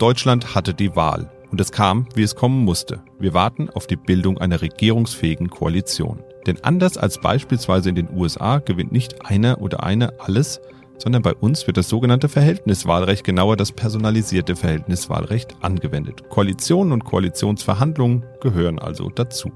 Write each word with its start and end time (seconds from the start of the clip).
Deutschland 0.00 0.54
hatte 0.54 0.72
die 0.72 0.96
Wahl. 0.96 1.30
Und 1.50 1.60
es 1.60 1.72
kam, 1.72 2.06
wie 2.14 2.22
es 2.22 2.34
kommen 2.34 2.64
musste. 2.64 3.02
Wir 3.18 3.34
warten 3.34 3.68
auf 3.68 3.86
die 3.86 3.96
Bildung 3.96 4.38
einer 4.38 4.62
regierungsfähigen 4.62 5.50
Koalition. 5.50 6.22
Denn 6.46 6.64
anders 6.64 6.96
als 6.96 7.20
beispielsweise 7.20 7.90
in 7.90 7.96
den 7.96 8.08
USA 8.16 8.60
gewinnt 8.60 8.92
nicht 8.92 9.26
einer 9.26 9.60
oder 9.60 9.82
eine 9.82 10.18
alles, 10.18 10.62
sondern 10.96 11.20
bei 11.20 11.34
uns 11.34 11.66
wird 11.66 11.76
das 11.76 11.90
sogenannte 11.90 12.30
Verhältniswahlrecht, 12.30 13.24
genauer 13.24 13.58
das 13.58 13.72
personalisierte 13.72 14.56
Verhältniswahlrecht, 14.56 15.54
angewendet. 15.60 16.30
Koalitionen 16.30 16.94
und 16.94 17.04
Koalitionsverhandlungen 17.04 18.24
gehören 18.40 18.78
also 18.78 19.10
dazu. 19.10 19.52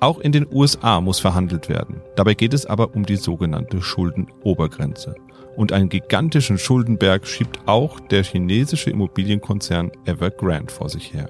Auch 0.00 0.20
in 0.20 0.32
den 0.32 0.46
USA 0.50 1.02
muss 1.02 1.20
verhandelt 1.20 1.68
werden. 1.68 2.00
Dabei 2.16 2.32
geht 2.32 2.54
es 2.54 2.64
aber 2.64 2.94
um 2.94 3.04
die 3.04 3.16
sogenannte 3.16 3.82
Schuldenobergrenze. 3.82 5.14
Und 5.56 5.72
einen 5.72 5.88
gigantischen 5.88 6.58
Schuldenberg 6.58 7.26
schiebt 7.26 7.60
auch 7.66 8.00
der 8.00 8.24
chinesische 8.24 8.90
Immobilienkonzern 8.90 9.92
Evergrande 10.06 10.72
vor 10.72 10.88
sich 10.88 11.12
her. 11.12 11.28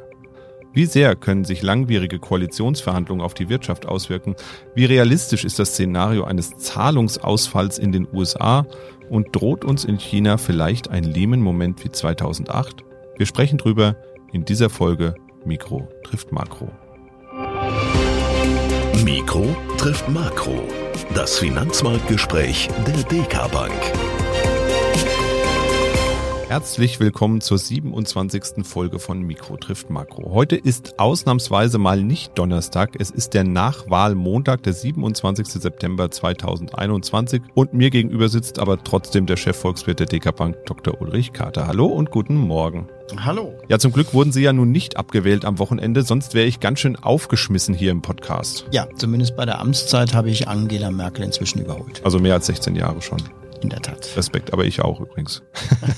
Wie 0.75 0.87
sehr 0.87 1.17
können 1.17 1.45
sich 1.45 1.61
langwierige 1.63 2.19
Koalitionsverhandlungen 2.19 3.23
auf 3.23 3.35
die 3.35 3.51
Wirtschaft 3.51 3.85
auswirken? 3.85 4.37
Wie 4.75 4.87
realistisch 4.87 5.45
ist 5.45 5.59
das 5.59 5.71
Szenario 5.71 6.25
eines 6.25 6.57
Zahlungsausfalls 6.57 7.79
in 7.79 7.93
den 7.93 8.09
USA? 8.13 8.67
Und 9.11 9.37
droht 9.37 9.65
uns 9.65 9.85
in 9.85 9.99
China 9.99 10.39
vielleicht 10.39 10.89
ein 10.89 11.05
Lehman-Moment 11.05 11.85
wie 11.85 11.91
2008? 11.91 12.85
Wir 13.19 13.27
sprechen 13.27 13.59
drüber 13.59 13.97
in 14.33 14.47
dieser 14.47 14.71
Folge 14.71 15.15
Mikro 15.45 15.89
trifft 16.05 16.33
Makro. 16.33 16.71
Mikro 19.05 19.55
trifft 19.77 20.09
Makro. 20.09 20.82
Das 21.15 21.39
Finanzmarktgespräch 21.39 22.69
der 22.87 23.03
DK 23.05 23.51
Bank. 23.51 23.73
Herzlich 26.53 27.01
willkommen 27.01 27.41
zur 27.41 27.57
27. 27.57 28.67
Folge 28.67 28.99
von 28.99 29.23
Mikro 29.23 29.57
trifft 29.57 29.89
Makro. 29.89 30.33
Heute 30.33 30.55
ist 30.55 30.99
ausnahmsweise 30.99 31.79
mal 31.79 32.03
nicht 32.03 32.37
Donnerstag, 32.37 32.91
es 32.99 33.11
ist 33.11 33.33
der 33.33 33.45
Nachwahlmontag, 33.45 34.63
der 34.63 34.75
27. 34.75 35.47
September 35.47 36.11
2021 36.11 37.41
und 37.55 37.73
mir 37.73 37.89
gegenüber 37.89 38.29
sitzt 38.29 38.59
aber 38.59 38.85
trotzdem 38.85 39.25
der 39.25 39.39
Chefvolkswirt 39.39 40.01
der 40.01 40.07
DK 40.07 40.37
Bank, 40.37 40.57
Dr. 40.67 41.01
Ulrich 41.01 41.33
Kater. 41.33 41.67
Hallo 41.67 41.87
und 41.87 42.11
guten 42.11 42.37
Morgen. 42.37 42.87
Hallo. 43.17 43.55
Ja, 43.69 43.79
zum 43.79 43.93
Glück 43.93 44.13
wurden 44.13 44.33
Sie 44.33 44.43
ja 44.43 44.53
nun 44.53 44.71
nicht 44.73 44.99
abgewählt 44.99 45.47
am 45.47 45.59
Wochenende, 45.59 46.03
sonst 46.03 46.35
wäre 46.35 46.47
ich 46.47 46.61
ganz 46.61 46.81
schön 46.81 46.97
aufgeschmissen 46.97 47.75
hier 47.75 47.93
im 47.93 48.03
Podcast. 48.03 48.67
Ja, 48.73 48.89
zumindest 48.95 49.37
bei 49.37 49.47
der 49.47 49.59
Amtszeit 49.59 50.13
habe 50.13 50.29
ich 50.29 50.49
Angela 50.49 50.91
Merkel 50.91 51.25
inzwischen 51.25 51.63
überholt. 51.63 52.03
Also 52.05 52.19
mehr 52.19 52.35
als 52.35 52.45
16 52.45 52.77
Jahre 52.77 53.01
schon. 53.01 53.23
In 53.63 53.69
der 53.69 53.81
Tat. 53.81 54.17
Respekt, 54.17 54.53
aber 54.53 54.65
ich 54.65 54.83
auch 54.83 55.01
übrigens. 55.01 55.41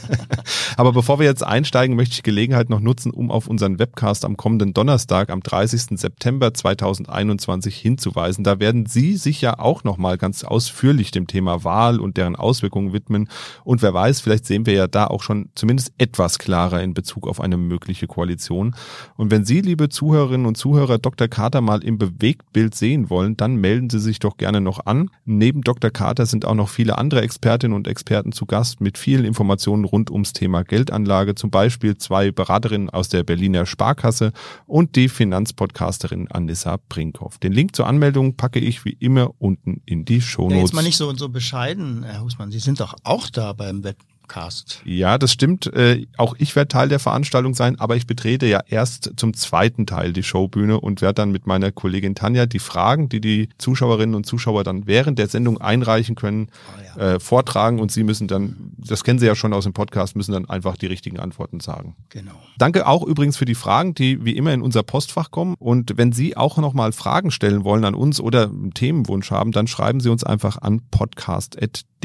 aber 0.77 0.93
bevor 0.93 1.19
wir 1.19 1.25
jetzt 1.25 1.43
einsteigen, 1.43 1.97
möchte 1.97 2.17
ich 2.17 2.23
Gelegenheit 2.23 2.69
noch 2.69 2.81
nutzen, 2.81 3.11
um 3.11 3.31
auf 3.31 3.47
unseren 3.47 3.79
Webcast 3.79 4.27
am 4.27 4.37
kommenden 4.37 4.75
Donnerstag, 4.75 5.31
am 5.31 5.41
30. 5.41 5.99
September 5.99 6.53
2021 6.53 7.75
hinzuweisen. 7.75 8.45
Da 8.45 8.61
werden 8.61 8.85
Sie 8.85 9.17
sich 9.17 9.41
ja 9.41 9.59
auch 9.59 9.83
nochmal 9.83 10.19
ganz 10.19 10.45
ausführlich 10.45 11.11
dem 11.11 11.27
Thema 11.27 11.65
Wahl 11.65 12.01
und 12.01 12.19
deren 12.19 12.37
Auswirkungen 12.37 12.93
widmen. 12.93 13.31
Und 13.65 13.81
wer 13.81 13.95
weiß, 13.95 14.21
vielleicht 14.21 14.45
sehen 14.45 14.67
wir 14.67 14.75
ja 14.75 14.87
da 14.87 15.07
auch 15.07 15.23
schon 15.23 15.49
zumindest 15.55 15.95
etwas 15.97 16.39
klarer 16.39 16.83
in 16.83 16.93
Bezug 16.93 17.27
auf 17.27 17.41
eine 17.41 17.57
mögliche 17.57 18.07
Koalition. 18.07 18.75
Und 19.17 19.31
wenn 19.31 19.47
Sie, 19.47 19.63
liebe 19.63 19.89
Zuhörerinnen 19.89 20.47
und 20.47 20.59
Zuhörer, 20.59 20.99
Dr. 20.99 21.29
Carter 21.29 21.63
mal 21.63 21.83
im 21.83 21.97
Bewegtbild 21.97 22.75
sehen 22.75 23.09
wollen, 23.09 23.39
dann 23.39 23.57
melden 23.57 23.89
Sie 23.89 24.01
sich 24.01 24.19
doch 24.19 24.37
gerne 24.37 24.61
noch 24.61 24.85
an. 24.85 25.09
Neben 25.25 25.63
Dr. 25.63 25.91
Carter 25.91 26.27
sind 26.27 26.45
auch 26.45 26.55
noch 26.55 26.69
viele 26.69 26.99
andere 26.99 27.23
Experten 27.23 27.54
Expertinnen 27.55 27.77
und 27.77 27.87
Experten 27.87 28.33
zu 28.33 28.47
Gast 28.47 28.81
mit 28.81 28.99
vielen 28.99 29.25
Informationen 29.25 29.85
rund 29.85 30.11
ums 30.11 30.33
Thema 30.33 30.65
Geldanlage, 30.65 31.37
zum 31.37 31.51
Beispiel 31.53 31.97
zwei 31.97 32.33
Beraterinnen 32.33 32.91
aus 32.91 33.09
der 33.11 33.23
Berliner 33.23 33.65
Sparkasse 33.65 34.33
und 34.67 34.97
die 34.97 35.09
Finanzpodcasterin 35.09 36.29
Anissa 36.33 36.79
Brinkhoff. 36.89 37.39
Den 37.39 37.53
Link 37.53 37.77
zur 37.77 37.87
Anmeldung 37.87 38.35
packe 38.37 38.59
ich 38.59 38.85
wie 38.85 38.97
immer 38.99 39.31
unten 39.39 39.83
in 39.87 40.05
die 40.05 40.21
Shownotes. 40.21 40.57
Ja, 40.57 40.63
jetzt 40.63 40.75
mal 40.75 40.83
nicht 40.83 40.97
so, 40.97 41.15
so 41.15 41.29
bescheiden, 41.29 42.03
Herr 42.03 42.23
Husmann. 42.23 42.51
Sie 42.51 42.59
sind 42.59 42.81
doch 42.81 42.97
auch 43.05 43.31
da 43.31 43.53
beim 43.53 43.85
Wett 43.85 43.99
Cast. 44.29 44.83
Ja, 44.85 45.19
das 45.19 45.33
stimmt. 45.33 45.67
Äh, 45.73 46.07
auch 46.17 46.35
ich 46.39 46.55
werde 46.57 46.69
Teil 46.69 46.89
der 46.89 46.99
Veranstaltung 46.99 47.55
sein, 47.55 47.79
aber 47.79 47.97
ich 47.97 48.07
betrete 48.07 48.47
ja 48.47 48.61
erst 48.69 49.13
zum 49.17 49.35
zweiten 49.35 49.87
Teil 49.87 50.13
die 50.13 50.23
Showbühne 50.23 50.81
und 50.81 51.03
werde 51.03 51.15
dann 51.15 51.33
mit 51.33 51.47
meiner 51.47 51.73
Kollegin 51.73 52.15
Tanja 52.15 52.47
die 52.47 52.59
Fragen, 52.59 53.09
die 53.09 53.21
die 53.21 53.49
Zuschauerinnen 53.59 54.15
und 54.15 54.27
Zuschauer 54.27 54.65
dann 54.65 54.87
während 54.87 55.19
der 55.19 55.29
Sendung 55.29 55.61
einreichen 55.61 56.15
können, 56.15 56.49
oh 56.49 56.99
ja. 56.99 57.15
äh, 57.15 57.21
vortragen 57.21 57.81
und 57.81 57.93
sie 57.93 58.05
müssen 58.05 58.29
dann, 58.29 58.73
das 58.79 59.05
kennen 59.05 59.19
Sie 59.19 59.27
ja 59.27 59.35
schon 59.35 59.53
aus 59.53 59.65
dem 59.65 59.73
Podcast, 59.73 60.17
müssen 60.17 60.33
dann 60.33 60.49
einfach 60.49 60.77
die 60.77 60.87
richtigen 60.87 61.19
Antworten 61.19 61.61
sagen. 61.61 61.97
Genau. 62.09 62.33
Danke 62.59 62.87
auch 62.87 63.03
übrigens 63.03 63.37
für 63.37 63.45
die 63.45 63.55
Fragen, 63.55 63.95
die 63.95 64.25
wie 64.25 64.37
immer 64.37 64.53
in 64.53 64.63
unser 64.63 64.83
Postfach 64.83 65.31
kommen. 65.31 65.55
Und 65.59 65.97
wenn 65.97 66.13
Sie 66.13 66.37
auch 66.37 66.57
nochmal 66.59 66.93
Fragen 66.93 67.31
stellen 67.31 67.65
wollen 67.65 67.85
an 67.85 67.95
uns 67.95 68.21
oder 68.21 68.45
einen 68.45 68.75
Themenwunsch 68.75 69.31
haben, 69.31 69.53
dann 69.53 69.67
schreiben 69.67 70.01
Sie 70.01 70.09
uns 70.09 70.25
einfach 70.25 70.59
an 70.61 70.83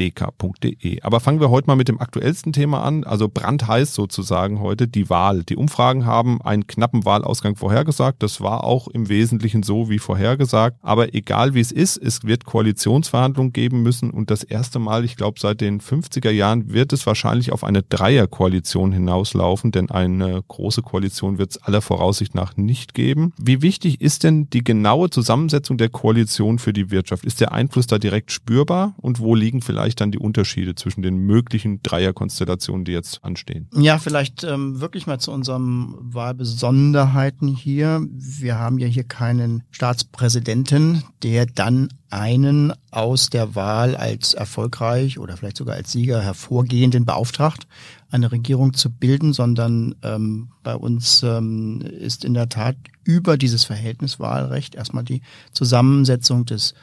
podcast.dk.de. 0.00 1.02
Aber 1.02 1.20
fangen 1.20 1.40
wir 1.40 1.50
heute 1.50 1.66
mal 1.66 1.76
mit 1.76 1.88
dem 1.88 2.00
aktuellsten 2.00 2.52
Thema 2.52 2.82
an, 2.82 3.04
also 3.04 3.28
brandheiß 3.28 3.94
sozusagen 3.94 4.60
heute, 4.60 4.88
die 4.88 5.10
Wahl. 5.10 5.42
Die 5.44 5.56
Umfragen 5.56 6.06
haben 6.06 6.40
einen 6.42 6.66
knappen 6.66 7.04
Wahlausgang 7.04 7.56
vorhergesagt. 7.56 8.22
Das 8.22 8.40
war 8.40 8.64
auch 8.64 8.88
im 8.88 9.08
Wesentlichen 9.08 9.62
so 9.62 9.90
wie 9.90 9.98
vorhergesagt. 9.98 10.78
Aber 10.82 11.14
egal 11.14 11.54
wie 11.54 11.60
es 11.60 11.72
ist, 11.72 11.98
es 11.98 12.24
wird 12.24 12.44
Koalitionsverhandlungen 12.44 13.52
geben 13.52 13.82
müssen 13.82 14.10
und 14.10 14.30
das 14.30 14.42
erste 14.42 14.78
Mal, 14.78 15.04
ich 15.04 15.16
glaube 15.16 15.38
seit 15.38 15.60
den 15.60 15.80
50er 15.80 16.30
Jahren, 16.30 16.72
wird 16.72 16.92
es 16.92 17.06
wahrscheinlich 17.06 17.52
auf 17.52 17.64
eine 17.64 17.82
Dreierkoalition 17.82 18.92
hinauslaufen, 18.92 19.72
denn 19.72 19.90
eine 19.90 20.42
große 20.48 20.82
Koalition 20.82 21.38
wird 21.38 21.52
es 21.52 21.62
aller 21.62 21.82
Voraussicht 21.82 22.34
nach 22.34 22.56
nicht 22.56 22.94
geben. 22.94 23.32
Wie 23.38 23.62
wichtig 23.62 24.00
ist 24.00 24.24
denn 24.24 24.48
die 24.50 24.64
genaue 24.64 25.10
Zusammensetzung 25.10 25.76
der 25.76 25.88
Koalition 25.88 26.58
für 26.58 26.72
die 26.72 26.90
Wirtschaft? 26.90 27.24
Ist 27.24 27.40
der 27.40 27.52
Einfluss 27.52 27.86
da 27.86 27.98
direkt 27.98 28.32
spürbar 28.32 28.94
und 28.98 29.20
wo 29.20 29.34
liegen 29.34 29.60
vielleicht 29.60 29.89
dann 29.94 30.10
die 30.10 30.18
Unterschiede 30.18 30.74
zwischen 30.74 31.02
den 31.02 31.16
möglichen 31.16 31.82
drei 31.82 32.00
Dreierkonstellationen, 32.00 32.84
die 32.84 32.92
jetzt 32.92 33.22
anstehen. 33.24 33.68
Ja, 33.74 33.98
vielleicht 33.98 34.42
ähm, 34.44 34.80
wirklich 34.80 35.06
mal 35.06 35.18
zu 35.18 35.32
unseren 35.32 35.94
Wahlbesonderheiten 35.98 37.48
hier. 37.48 38.06
Wir 38.10 38.58
haben 38.58 38.78
ja 38.78 38.86
hier 38.86 39.04
keinen 39.04 39.62
Staatspräsidenten, 39.70 41.04
der 41.22 41.46
dann 41.46 41.88
einen 42.08 42.72
aus 42.90 43.30
der 43.30 43.54
Wahl 43.54 43.94
als 43.96 44.34
erfolgreich 44.34 45.18
oder 45.18 45.36
vielleicht 45.36 45.58
sogar 45.58 45.76
als 45.76 45.92
Sieger 45.92 46.20
hervorgehenden 46.20 47.04
beauftragt, 47.04 47.66
eine 48.10 48.32
Regierung 48.32 48.72
zu 48.72 48.90
bilden, 48.90 49.32
sondern 49.32 49.94
ähm, 50.02 50.48
bei 50.62 50.74
uns 50.74 51.22
ähm, 51.22 51.82
ist 51.82 52.24
in 52.24 52.34
der 52.34 52.48
Tat 52.48 52.76
über 53.04 53.36
dieses 53.36 53.64
Verhältniswahlrecht 53.64 54.74
erstmal 54.74 55.04
die 55.04 55.22
Zusammensetzung 55.52 56.46
des 56.46 56.74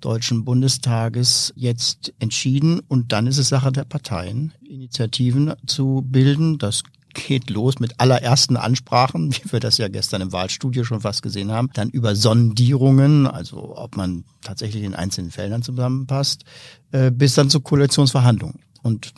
Deutschen 0.00 0.44
Bundestages 0.44 1.52
jetzt 1.56 2.12
entschieden 2.18 2.80
und 2.88 3.12
dann 3.12 3.26
ist 3.26 3.38
es 3.38 3.48
Sache 3.48 3.72
der 3.72 3.84
Parteien, 3.84 4.52
Initiativen 4.68 5.54
zu 5.66 6.04
bilden. 6.06 6.58
Das 6.58 6.82
geht 7.14 7.48
los 7.48 7.78
mit 7.78 8.00
allerersten 8.00 8.56
Ansprachen, 8.56 9.32
wie 9.34 9.52
wir 9.52 9.60
das 9.60 9.78
ja 9.78 9.88
gestern 9.88 10.20
im 10.20 10.32
Wahlstudio 10.32 10.84
schon 10.84 11.00
fast 11.00 11.22
gesehen 11.22 11.50
haben, 11.50 11.70
dann 11.72 11.88
über 11.88 12.14
Sondierungen, 12.14 13.26
also 13.26 13.76
ob 13.76 13.96
man 13.96 14.24
tatsächlich 14.42 14.82
in 14.82 14.94
einzelnen 14.94 15.30
Feldern 15.30 15.62
zusammenpasst, 15.62 16.44
äh, 16.92 17.10
bis 17.10 17.34
dann 17.34 17.48
zu 17.48 17.60
Koalitionsverhandlungen. 17.60 18.58
Und 18.84 19.14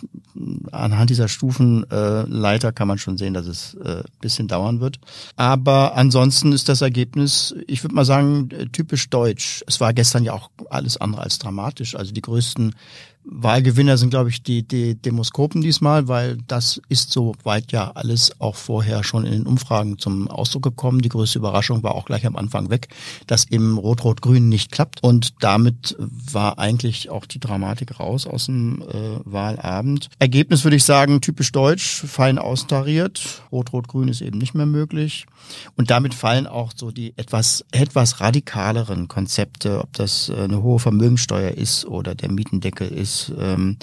anhand 0.71 1.11
dieser 1.11 1.27
Stufenleiter 1.27 2.69
äh, 2.69 2.73
kann 2.73 2.87
man 2.87 2.99
schon 2.99 3.19
sehen, 3.19 3.35
dass 3.35 3.49
es 3.49 3.75
äh, 3.75 4.05
bisschen 4.21 4.47
dauern 4.47 4.79
wird. 4.79 5.01
Aber 5.35 5.97
ansonsten 5.97 6.53
ist 6.53 6.69
das 6.69 6.83
Ergebnis, 6.83 7.53
ich 7.67 7.83
würde 7.83 7.97
mal 7.97 8.05
sagen, 8.05 8.49
typisch 8.71 9.11
deutsch. 9.11 9.65
Es 9.67 9.81
war 9.81 9.93
gestern 9.93 10.23
ja 10.23 10.35
auch 10.35 10.51
alles 10.71 10.99
andere 10.99 11.23
als 11.23 11.41
dramatisch. 11.41 11.97
Also 11.97 12.13
die 12.13 12.23
größten 12.23 12.77
Wahlgewinner 13.29 13.99
sind, 13.99 14.11
glaube 14.11 14.31
ich, 14.31 14.43
die, 14.43 14.63
die 14.63 14.95
Demoskopen 14.95 15.61
diesmal, 15.61 16.07
weil 16.07 16.39
das 16.47 16.81
ist 16.89 17.11
soweit 17.11 17.73
ja 17.73 17.91
alles 17.95 18.41
auch 18.41 18.55
vorher 18.55 19.03
schon 19.03 19.27
in 19.27 19.33
den 19.33 19.47
Umfragen 19.47 19.99
zum 19.99 20.29
Ausdruck 20.29 20.63
gekommen. 20.63 21.03
Die 21.03 21.09
größte 21.09 21.39
Überraschung 21.39 21.83
war 21.83 21.97
auch 21.97 22.05
gleich 22.05 22.25
am 22.25 22.37
Anfang 22.37 22.71
weg, 22.71 22.89
dass 23.27 23.45
im 23.45 23.79
Rot-Rot-Grün 23.79 24.49
nicht 24.49 24.71
klappt. 24.71 25.03
Und 25.03 25.35
damit 25.41 25.97
war 25.99 26.59
eigentlich 26.59 27.11
auch 27.11 27.27
die 27.27 27.41
Dramatik 27.41 27.99
raus 27.99 28.27
aus 28.27 28.47
dem 28.47 28.83
äh, 28.83 29.19
Wahlabend. 29.25 30.09
Ergebnis 30.21 30.63
würde 30.63 30.77
ich 30.77 30.85
sagen, 30.85 31.21
typisch 31.21 31.51
deutsch, 31.51 32.05
fein 32.07 32.39
austariert. 32.39 33.43
Rot-Rot-Grün 33.51 34.09
ist 34.09 34.21
eben 34.21 34.39
nicht 34.39 34.55
mehr 34.55 34.67
möglich. 34.67 35.27
Und 35.77 35.91
damit 35.91 36.15
fallen 36.15 36.47
auch 36.47 36.73
so 36.75 36.93
die 36.93 37.13
etwas, 37.17 37.65
etwas 37.73 38.21
radikaleren 38.21 39.09
Konzepte, 39.09 39.81
ob 39.81 39.93
das 39.95 40.29
äh, 40.29 40.45
eine 40.45 40.63
hohe 40.63 40.79
Vermögensteuer 40.79 41.51
ist 41.51 41.87
oder 41.87 42.15
der 42.15 42.31
Mietendeckel 42.31 42.89
ist 42.89 43.16
Ähm, 43.39 43.77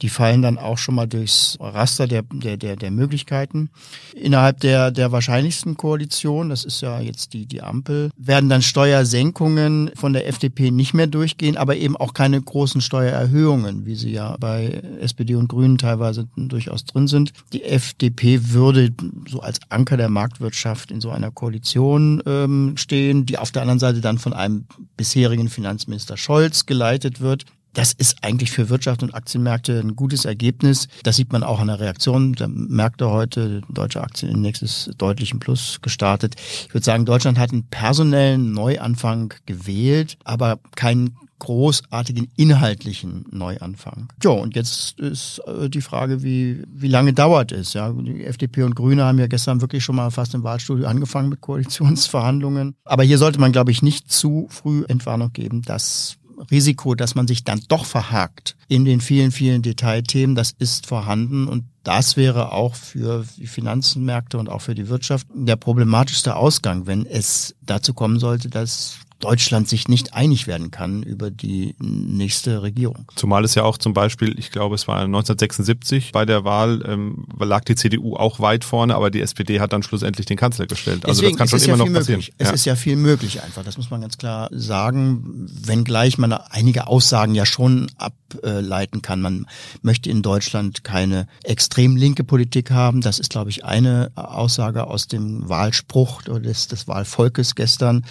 die 0.00 0.08
fallen 0.08 0.42
dann 0.42 0.58
auch 0.58 0.78
schon 0.78 0.94
mal 0.94 1.06
durchs 1.06 1.56
Raster 1.60 2.06
der, 2.06 2.22
der, 2.22 2.56
der, 2.56 2.76
der 2.76 2.90
Möglichkeiten. 2.90 3.70
Innerhalb 4.14 4.60
der, 4.60 4.90
der 4.90 5.12
wahrscheinlichsten 5.12 5.76
Koalition, 5.76 6.48
das 6.48 6.64
ist 6.64 6.80
ja 6.80 7.00
jetzt 7.00 7.32
die, 7.32 7.46
die 7.46 7.62
Ampel, 7.62 8.10
werden 8.16 8.48
dann 8.48 8.62
Steuersenkungen 8.62 9.90
von 9.94 10.12
der 10.12 10.28
FDP 10.28 10.70
nicht 10.70 10.94
mehr 10.94 11.06
durchgehen, 11.06 11.56
aber 11.56 11.76
eben 11.76 11.96
auch 11.96 12.14
keine 12.14 12.40
großen 12.40 12.80
Steuererhöhungen, 12.80 13.86
wie 13.86 13.94
sie 13.94 14.12
ja 14.12 14.36
bei 14.38 14.82
SPD 15.00 15.34
und 15.34 15.48
Grünen 15.48 15.78
teilweise 15.78 16.28
durchaus 16.36 16.84
drin 16.84 17.08
sind. 17.08 17.32
Die 17.52 17.64
FDP 17.64 18.52
würde 18.52 18.90
so 19.28 19.40
als 19.40 19.60
Anker 19.68 19.96
der 19.96 20.08
Marktwirtschaft 20.08 20.90
in 20.90 21.00
so 21.00 21.10
einer 21.10 21.30
Koalition 21.30 22.22
ähm, 22.26 22.76
stehen, 22.76 23.26
die 23.26 23.38
auf 23.38 23.50
der 23.50 23.62
anderen 23.62 23.78
Seite 23.78 24.00
dann 24.00 24.18
von 24.18 24.32
einem 24.32 24.66
bisherigen 24.96 25.48
Finanzminister 25.48 26.16
Scholz 26.16 26.66
geleitet 26.66 27.20
wird. 27.20 27.44
Das 27.74 27.92
ist 27.92 28.22
eigentlich 28.22 28.50
für 28.50 28.68
Wirtschaft 28.68 29.02
und 29.02 29.14
Aktienmärkte 29.14 29.80
ein 29.80 29.96
gutes 29.96 30.24
Ergebnis. 30.24 30.88
Das 31.04 31.16
sieht 31.16 31.32
man 31.32 31.42
auch 31.42 31.60
an 31.60 31.68
der 31.68 31.80
Reaktion 31.80 32.34
der 32.34 32.48
Märkte 32.48 33.10
heute. 33.10 33.62
Deutsche 33.68 34.02
Aktienindex 34.02 34.62
ist 34.62 34.90
deutlich 34.98 35.32
im 35.32 35.40
Plus 35.40 35.78
gestartet. 35.80 36.34
Ich 36.38 36.74
würde 36.74 36.84
sagen, 36.84 37.06
Deutschland 37.06 37.38
hat 37.38 37.52
einen 37.52 37.64
personellen 37.64 38.52
Neuanfang 38.52 39.32
gewählt, 39.46 40.18
aber 40.24 40.58
keinen 40.76 41.16
großartigen 41.42 42.28
inhaltlichen 42.36 43.24
Neuanfang. 43.32 44.08
Jo, 44.22 44.34
und 44.34 44.54
jetzt 44.54 45.00
ist 45.00 45.40
äh, 45.40 45.68
die 45.68 45.80
Frage, 45.80 46.22
wie, 46.22 46.62
wie 46.72 46.86
lange 46.86 47.14
dauert 47.14 47.50
es? 47.50 47.72
Ja, 47.72 47.90
die 47.92 48.24
FDP 48.24 48.62
und 48.62 48.76
Grüne 48.76 49.04
haben 49.04 49.18
ja 49.18 49.26
gestern 49.26 49.60
wirklich 49.60 49.82
schon 49.82 49.96
mal 49.96 50.12
fast 50.12 50.34
im 50.34 50.44
Wahlstudio 50.44 50.86
angefangen 50.86 51.30
mit 51.30 51.40
Koalitionsverhandlungen. 51.40 52.76
Aber 52.84 53.02
hier 53.02 53.18
sollte 53.18 53.40
man, 53.40 53.50
glaube 53.50 53.72
ich, 53.72 53.82
nicht 53.82 54.08
zu 54.08 54.46
früh 54.50 54.84
Entwarnung 54.86 55.32
geben, 55.32 55.62
dass 55.62 56.18
Risiko, 56.50 56.94
dass 56.94 57.14
man 57.14 57.26
sich 57.26 57.44
dann 57.44 57.62
doch 57.68 57.84
verhakt 57.84 58.56
in 58.68 58.84
den 58.84 59.00
vielen, 59.00 59.30
vielen 59.30 59.62
Detailthemen, 59.62 60.34
das 60.34 60.52
ist 60.58 60.86
vorhanden. 60.86 61.48
Und 61.48 61.64
das 61.82 62.16
wäre 62.16 62.52
auch 62.52 62.74
für 62.74 63.24
die 63.36 63.46
Finanzmärkte 63.46 64.38
und 64.38 64.48
auch 64.48 64.60
für 64.60 64.74
die 64.74 64.88
Wirtschaft 64.88 65.26
der 65.34 65.56
problematischste 65.56 66.36
Ausgang, 66.36 66.86
wenn 66.86 67.06
es 67.06 67.54
dazu 67.60 67.94
kommen 67.94 68.18
sollte, 68.18 68.48
dass 68.48 68.98
Deutschland 69.22 69.68
sich 69.68 69.88
nicht 69.88 70.14
einig 70.14 70.46
werden 70.46 70.70
kann 70.70 71.02
über 71.02 71.30
die 71.30 71.74
nächste 71.78 72.62
Regierung. 72.62 73.10
Zumal 73.14 73.44
es 73.44 73.54
ja 73.54 73.62
auch 73.62 73.78
zum 73.78 73.94
Beispiel, 73.94 74.38
ich 74.38 74.50
glaube, 74.50 74.74
es 74.74 74.88
war 74.88 74.96
1976 74.96 76.12
bei 76.12 76.26
der 76.26 76.44
Wahl, 76.44 76.82
ähm, 76.86 77.24
lag 77.38 77.64
die 77.64 77.76
CDU 77.76 78.16
auch 78.16 78.40
weit 78.40 78.64
vorne, 78.64 78.96
aber 78.96 79.10
die 79.10 79.20
SPD 79.20 79.60
hat 79.60 79.72
dann 79.72 79.82
schlussendlich 79.82 80.26
den 80.26 80.36
Kanzler 80.36 80.66
gestellt. 80.66 81.06
Also 81.06 81.22
Deswegen, 81.22 81.38
das 81.38 81.50
kann 81.50 81.60
schon 81.60 81.68
immer 81.68 81.84
ja 81.84 81.90
noch 81.90 81.98
passieren. 81.98 82.18
Möglich. 82.18 82.34
Es 82.38 82.48
ja. 82.48 82.54
ist 82.54 82.64
ja 82.64 82.76
viel 82.76 82.96
möglich 82.96 83.42
einfach, 83.42 83.62
das 83.62 83.76
muss 83.76 83.90
man 83.90 84.00
ganz 84.00 84.18
klar 84.18 84.48
sagen, 84.50 85.48
wenngleich 85.64 86.18
man 86.18 86.32
einige 86.32 86.88
Aussagen 86.88 87.34
ja 87.34 87.46
schon 87.46 87.90
ableiten 87.96 89.02
kann. 89.02 89.20
Man 89.20 89.46
möchte 89.82 90.10
in 90.10 90.22
Deutschland 90.22 90.82
keine 90.82 91.28
extrem 91.44 91.96
linke 91.96 92.24
Politik 92.24 92.72
haben. 92.72 93.00
Das 93.00 93.20
ist, 93.20 93.30
glaube 93.30 93.50
ich, 93.50 93.64
eine 93.64 94.10
Aussage 94.16 94.86
aus 94.86 95.06
dem 95.06 95.48
Wahlspruch 95.48 96.22
des, 96.22 96.66
des 96.66 96.88
Wahlvolkes 96.88 97.54
gestern. 97.54 98.04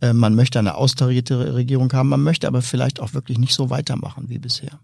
Äh, 0.00 0.12
man 0.12 0.34
möchte 0.34 0.58
eine 0.58 0.74
austarierte 0.74 1.54
Regierung 1.54 1.92
haben, 1.92 2.08
man 2.08 2.22
möchte 2.22 2.46
aber 2.46 2.62
vielleicht 2.62 3.00
auch 3.00 3.14
wirklich 3.14 3.38
nicht 3.38 3.54
so 3.54 3.70
weitermachen 3.70 4.24
wie 4.28 4.38
bisher. 4.38 4.78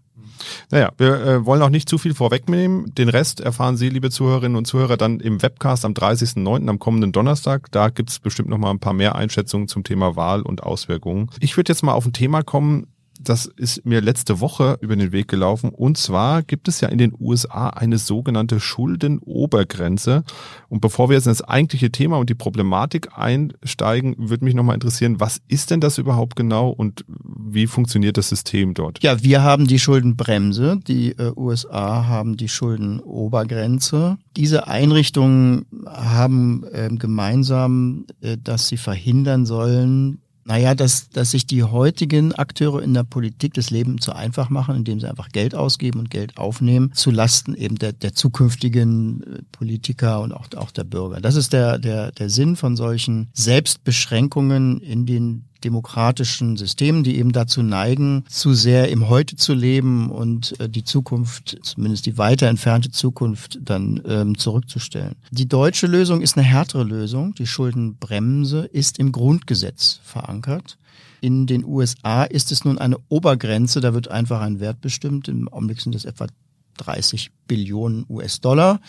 Naja, 0.69 0.91
wir 0.97 1.21
äh, 1.21 1.45
wollen 1.45 1.61
auch 1.61 1.69
nicht 1.69 1.89
zu 1.89 1.97
viel 1.97 2.13
vorwegnehmen. 2.13 2.93
Den 2.95 3.09
Rest 3.09 3.39
erfahren 3.39 3.77
Sie, 3.77 3.89
liebe 3.89 4.09
Zuhörerinnen 4.09 4.55
und 4.55 4.65
Zuhörer, 4.65 4.97
dann 4.97 5.19
im 5.19 5.41
Webcast 5.41 5.85
am 5.85 5.93
30.09. 5.93 6.69
am 6.69 6.79
kommenden 6.79 7.11
Donnerstag. 7.11 7.71
Da 7.71 7.89
gibt's 7.89 8.19
bestimmt 8.19 8.49
noch 8.49 8.57
mal 8.57 8.71
ein 8.71 8.79
paar 8.79 8.93
mehr 8.93 9.15
Einschätzungen 9.15 9.67
zum 9.67 9.83
Thema 9.83 10.15
Wahl 10.15 10.41
und 10.41 10.63
Auswirkungen. 10.63 11.29
Ich 11.39 11.57
würde 11.57 11.71
jetzt 11.71 11.83
mal 11.83 11.93
auf 11.93 12.05
ein 12.05 12.13
Thema 12.13 12.43
kommen, 12.43 12.87
das 13.19 13.45
ist 13.45 13.85
mir 13.85 14.01
letzte 14.01 14.39
Woche 14.39 14.77
über 14.81 14.95
den 14.95 15.11
Weg 15.11 15.27
gelaufen. 15.27 15.69
Und 15.69 15.97
zwar 15.97 16.43
gibt 16.43 16.67
es 16.67 16.81
ja 16.81 16.89
in 16.89 16.97
den 16.97 17.13
USA 17.19 17.69
eine 17.69 17.97
sogenannte 17.97 18.59
Schuldenobergrenze. 18.59 20.23
Und 20.69 20.81
bevor 20.81 21.09
wir 21.09 21.15
jetzt 21.15 21.27
ins 21.27 21.41
eigentliche 21.41 21.91
Thema 21.91 22.17
und 22.17 22.29
die 22.29 22.35
Problematik 22.35 23.17
einsteigen, 23.17 24.15
würde 24.17 24.45
mich 24.45 24.55
nochmal 24.55 24.75
interessieren, 24.75 25.19
was 25.19 25.41
ist 25.47 25.71
denn 25.71 25.81
das 25.81 25.97
überhaupt 25.97 26.35
genau 26.35 26.69
und 26.69 27.05
wie 27.07 27.67
funktioniert 27.67 28.17
das 28.17 28.29
System 28.29 28.73
dort? 28.73 29.01
Ja, 29.03 29.23
wir 29.23 29.43
haben 29.43 29.67
die 29.67 29.79
Schuldenbremse. 29.79 30.79
Die 30.87 31.11
äh, 31.11 31.31
USA 31.35 32.07
haben 32.07 32.37
die 32.37 32.49
Schuldenobergrenze. 32.49 34.17
Diese 34.35 34.67
Einrichtungen 34.67 35.65
haben 35.85 36.63
äh, 36.71 36.89
gemeinsam, 36.89 38.05
äh, 38.21 38.37
dass 38.41 38.67
sie 38.67 38.77
verhindern 38.77 39.45
sollen, 39.45 40.19
naja, 40.47 40.75
dass, 40.75 41.09
dass 41.09 41.31
sich 41.31 41.45
die 41.45 41.63
heutigen 41.63 42.33
Akteure 42.33 42.81
in 42.81 42.93
der 42.93 43.03
Politik 43.03 43.53
das 43.53 43.69
Leben 43.69 43.99
zu 43.99 44.13
einfach 44.13 44.49
machen, 44.49 44.77
indem 44.77 45.01
sie 45.01 45.09
einfach 45.09 45.27
Geld 45.27 45.53
ausgeben 45.53 45.99
und 45.99 46.09
Geld 46.09 46.37
aufnehmen, 46.37 46.93
zu 46.93 47.11
Lasten 47.11 47.53
eben 47.53 47.75
der, 47.75 47.91
der 47.91 48.13
zukünftigen 48.13 49.23
äh, 49.23 49.41
Politiker 49.51 50.21
und 50.21 50.31
auch, 50.31 50.47
auch 50.55 50.71
der 50.71 50.85
Bürger. 50.85 51.19
Das 51.19 51.35
ist 51.35 51.51
der, 51.51 51.79
der, 51.79 52.13
der 52.13 52.29
Sinn 52.29 52.55
von 52.55 52.77
solchen 52.77 53.27
Selbstbeschränkungen 53.33 54.79
in 54.79 55.05
den 55.05 55.46
demokratischen 55.63 56.57
Systemen, 56.57 57.03
die 57.03 57.17
eben 57.17 57.31
dazu 57.31 57.63
neigen, 57.63 58.23
zu 58.29 58.53
sehr 58.53 58.89
im 58.89 59.09
Heute 59.09 59.35
zu 59.35 59.53
leben 59.53 60.09
und 60.09 60.59
äh, 60.59 60.69
die 60.69 60.83
Zukunft, 60.83 61.57
zumindest 61.63 62.05
die 62.05 62.17
weiter 62.17 62.47
entfernte 62.47 62.91
Zukunft, 62.91 63.59
dann 63.61 64.01
ähm, 64.07 64.37
zurückzustellen. 64.37 65.15
Die 65.31 65.47
deutsche 65.47 65.87
Lösung 65.87 66.21
ist 66.21 66.37
eine 66.37 66.45
härtere 66.45 66.83
Lösung. 66.83 67.33
Die 67.35 67.47
Schuldenbremse 67.47 68.65
ist 68.65 68.99
im 68.99 69.11
Grundgesetz 69.11 69.99
verankert. 70.03 70.77
In 71.19 71.47
den 71.47 71.65
USA 71.65 72.23
ist 72.23 72.51
es 72.51 72.63
nun 72.63 72.77
eine 72.77 72.97
Obergrenze, 73.09 73.81
da 73.81 73.93
wird 73.93 74.07
einfach 74.09 74.41
ein 74.41 74.59
Wert 74.59 74.81
bestimmt. 74.81 75.27
Im 75.27 75.47
Augenblick 75.49 75.81
sind 75.81 75.95
es 75.95 76.05
etwa 76.05 76.27
30 76.77 77.31
Billionen 77.47 78.05
US-Dollar 78.07 78.79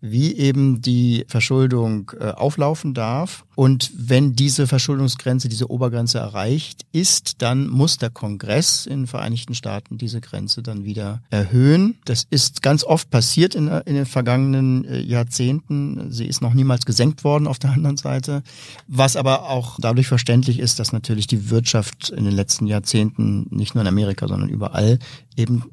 wie 0.00 0.36
eben 0.36 0.82
die 0.82 1.24
Verschuldung 1.28 2.12
äh, 2.18 2.30
auflaufen 2.30 2.94
darf. 2.94 3.44
Und 3.56 3.90
wenn 3.96 4.34
diese 4.34 4.66
Verschuldungsgrenze, 4.66 5.48
diese 5.48 5.70
Obergrenze 5.70 6.18
erreicht 6.18 6.84
ist, 6.92 7.40
dann 7.40 7.68
muss 7.68 7.96
der 7.96 8.10
Kongress 8.10 8.84
in 8.84 9.00
den 9.00 9.06
Vereinigten 9.06 9.54
Staaten 9.54 9.96
diese 9.96 10.20
Grenze 10.20 10.62
dann 10.62 10.84
wieder 10.84 11.22
erhöhen. 11.30 11.96
Das 12.04 12.26
ist 12.28 12.60
ganz 12.60 12.84
oft 12.84 13.08
passiert 13.08 13.54
in, 13.54 13.68
in 13.68 13.94
den 13.94 14.04
vergangenen 14.04 14.84
äh, 14.84 15.00
Jahrzehnten. 15.00 16.12
Sie 16.12 16.26
ist 16.26 16.42
noch 16.42 16.52
niemals 16.52 16.84
gesenkt 16.84 17.24
worden 17.24 17.46
auf 17.46 17.58
der 17.58 17.70
anderen 17.72 17.96
Seite. 17.96 18.42
Was 18.88 19.16
aber 19.16 19.48
auch 19.48 19.78
dadurch 19.80 20.06
verständlich 20.06 20.58
ist, 20.58 20.78
dass 20.78 20.92
natürlich 20.92 21.26
die 21.26 21.48
Wirtschaft 21.48 22.10
in 22.10 22.24
den 22.26 22.34
letzten 22.34 22.66
Jahrzehnten 22.66 23.46
nicht 23.48 23.74
nur 23.74 23.80
in 23.80 23.88
Amerika, 23.88 24.28
sondern 24.28 24.50
überall 24.50 24.98
eben 25.36 25.64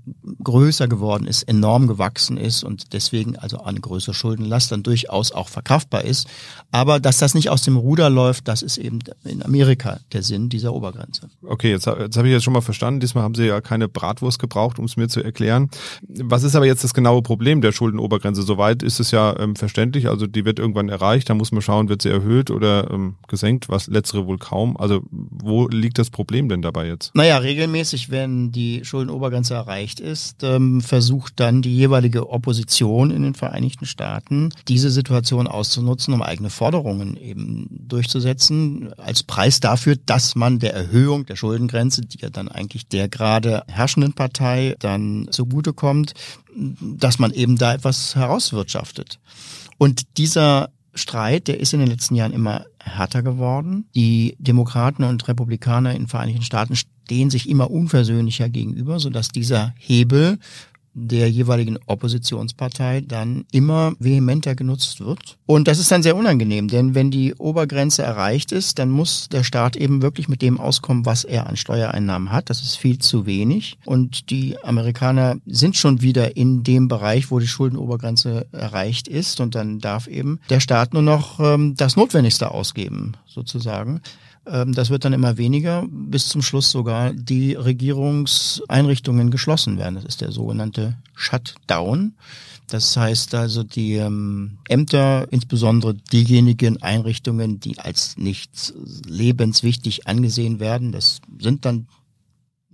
größer 0.44 0.88
geworden 0.88 1.26
ist, 1.26 1.44
enorm 1.44 1.88
gewachsen 1.88 2.38
ist 2.38 2.64
und 2.64 2.94
deswegen 2.94 3.38
also 3.38 3.62
eine 3.64 3.80
größere 3.80 4.14
Schuldenlast 4.14 4.72
dann 4.72 4.84
durchaus 4.84 5.32
auch 5.32 5.48
verkraftbar 5.50 6.04
ist. 6.04 6.28
Aber 6.72 7.00
dass 7.00 7.18
das 7.18 7.34
nicht 7.34 7.50
aus 7.50 7.64
dem 7.64 7.73
Ruder 7.78 8.10
läuft, 8.10 8.48
das 8.48 8.62
ist 8.62 8.78
eben 8.78 9.00
in 9.24 9.44
Amerika 9.44 10.00
der 10.12 10.24
Sinn 10.24 10.50
dieser 10.50 10.74
Obergrenze. 10.74 11.30
Okay, 11.46 11.72
jetzt, 11.72 11.86
jetzt 11.86 12.18
habe 12.18 12.28
ich 12.28 12.34
jetzt 12.34 12.44
schon 12.44 12.54
mal 12.54 12.62
verstanden. 12.62 13.00
Diesmal 13.00 13.24
haben 13.24 13.36
Sie 13.36 13.46
ja 13.46 13.62
keine 13.62 13.88
Bratwurst 13.88 14.40
gebraucht, 14.40 14.80
um 14.80 14.86
es 14.86 14.98
mir 14.98 15.08
zu 15.08 15.24
erklären. 15.24 15.70
Was 16.08 16.44
ist 16.44 16.56
aber 16.56 16.66
jetzt 16.66 16.84
das 16.84 16.94
genaue 16.94 17.22
Problem 17.22 17.62
der 17.62 17.72
Schuldenobergrenze? 17.72 18.44
Soweit 18.44 18.84
ist 18.84 19.00
es 19.00 19.12
ja 19.12 19.38
ähm, 19.40 19.56
verständlich. 19.56 20.10
Also 20.10 20.28
die 20.28 20.46
wird 20.46 20.60
irgendwann 20.60 20.90
erreicht. 20.90 21.30
Da 21.30 21.34
muss 21.34 21.52
man 21.52 21.62
schauen, 21.62 21.90
wird 21.90 22.02
sie 22.02 22.10
erhöht 22.10 22.52
oder 22.52 22.90
ähm, 22.92 23.16
gesenkt. 23.28 23.70
Was 23.70 23.88
letztere 23.88 24.28
wohl 24.28 24.38
kaum. 24.38 24.78
Also 24.78 25.02
wo 25.10 25.68
liegt 25.68 25.98
das 26.00 26.10
Problem 26.10 26.50
denn 26.50 26.62
dabei 26.62 26.88
jetzt? 26.88 27.16
Naja, 27.16 27.38
regelmäßig, 27.38 28.10
wenn 28.12 28.52
die 28.52 28.86
Schuldenobergrenze 28.86 29.54
erreicht 29.54 30.00
ist, 30.00 30.44
ähm, 30.44 30.82
versucht 30.82 31.40
dann 31.40 31.62
die 31.62 31.76
jeweilige 31.76 32.30
Opposition 32.30 33.12
in 33.12 33.24
den 33.24 33.34
Vereinigten 33.34 33.86
Staaten 33.86 34.04
Staaten, 34.04 34.50
diese 34.68 34.90
Situation 34.90 35.48
auszunutzen, 35.48 36.14
um 36.14 36.22
eigene 36.22 36.50
Forderungen 36.50 37.18
eben 37.18 37.63
durchzusetzen, 37.70 38.94
als 38.98 39.24
Preis 39.24 39.60
dafür, 39.60 39.96
dass 39.96 40.36
man 40.36 40.60
der 40.60 40.74
Erhöhung 40.74 41.26
der 41.26 41.36
Schuldengrenze, 41.36 42.02
die 42.02 42.20
ja 42.20 42.30
dann 42.30 42.48
eigentlich 42.48 42.88
der 42.88 43.10
gerade 43.10 43.64
herrschenden 43.68 44.14
Partei 44.14 44.76
dann 44.80 45.28
zugutekommt, 45.32 46.14
dass 46.56 47.20
man 47.20 47.32
eben 47.32 47.58
da 47.58 47.74
etwas 47.74 48.16
herauswirtschaftet. 48.16 49.20
Und 49.78 50.18
dieser 50.18 50.70
Streit, 50.96 51.48
der 51.48 51.60
ist 51.60 51.74
in 51.74 51.80
den 51.80 51.90
letzten 51.90 52.16
Jahren 52.16 52.34
immer 52.34 52.66
härter 52.80 53.24
geworden. 53.24 53.86
Die 53.96 54.36
Demokraten 54.38 55.04
und 55.04 55.28
Republikaner 55.28 55.92
in 55.92 56.04
den 56.04 56.08
Vereinigten 56.08 56.44
Staaten 56.44 56.76
stehen 56.76 57.30
sich 57.30 57.50
immer 57.50 57.72
unversöhnlicher 57.72 58.50
gegenüber, 58.50 59.00
sodass 59.00 59.30
dieser 59.30 59.74
Hebel 59.78 60.38
der 60.94 61.30
jeweiligen 61.30 61.78
Oppositionspartei 61.86 63.02
dann 63.02 63.46
immer 63.52 63.94
vehementer 64.00 64.56
genutzt 64.56 65.00
wird. 65.00 65.38
Und 65.46 65.68
das 65.68 65.80
ist 65.80 65.92
dann 65.92 66.04
sehr 66.04 66.16
unangenehm, 66.16 66.68
denn 66.68 66.96
wenn 66.96 67.12
die 67.12 67.34
Obergrenze 67.36 68.04
erreicht 68.04 68.52
ist, 68.52 68.80
dann 68.80 68.90
muss 68.90 69.30
der 69.30 69.44
Staat 69.44 69.76
eben 69.76 70.02
wirklich 70.02 70.28
mit 70.28 70.42
dem 70.42 70.60
auskommen, 70.60 71.06
was 71.06 71.24
er 71.24 71.48
an 71.48 71.58
Steuereinnahmen 71.58 72.32
hat. 72.32 72.50
Das 72.50 72.62
ist 72.62 72.76
viel 72.76 73.00
zu 73.00 73.26
wenig. 73.26 73.78
Und 73.86 74.30
die 74.30 74.58
Amerikaner 74.64 75.38
sind 75.46 75.76
schon 75.76 76.02
wieder 76.02 76.38
in 76.38 76.64
dem 76.64 76.88
Bereich, 76.88 77.32
wo 77.32 77.40
die 77.40 77.48
Schuldenobergrenze 77.48 78.48
erreicht 78.52 79.08
ist. 79.08 79.40
Und 79.40 79.56
dann 79.56 79.80
darf 79.80 80.08
eben 80.08 80.40
der 80.50 80.60
Staat 80.60 80.94
nur 80.94 81.04
noch 81.04 81.40
ähm, 81.40 81.76
das 81.76 81.96
Notwendigste 81.96 82.52
ausgeben, 82.52 83.14
sozusagen 83.26 84.02
das 84.46 84.90
wird 84.90 85.06
dann 85.06 85.14
immer 85.14 85.38
weniger, 85.38 85.86
bis 85.90 86.28
zum 86.28 86.42
Schluss 86.42 86.70
sogar 86.70 87.14
die 87.14 87.54
Regierungseinrichtungen 87.54 89.32
geschlossen 89.32 89.78
werden. 89.78 89.96
Das 89.96 90.06
ist 90.06 90.22
der 90.22 90.32
sogenannte 90.32 90.98
Shutdown. 91.16 92.14
Das 92.68 92.96
heißt 92.98 93.36
also, 93.36 93.64
die 93.64 93.96
ähm, 93.96 94.58
Ämter, 94.68 95.28
insbesondere 95.32 95.94
diejenigen 95.94 96.82
Einrichtungen, 96.82 97.60
die 97.60 97.80
als 97.80 98.18
nicht 98.18 98.74
lebenswichtig 99.06 100.08
angesehen 100.08 100.60
werden, 100.60 100.92
das 100.92 101.22
sind 101.40 101.66
dann 101.66 101.88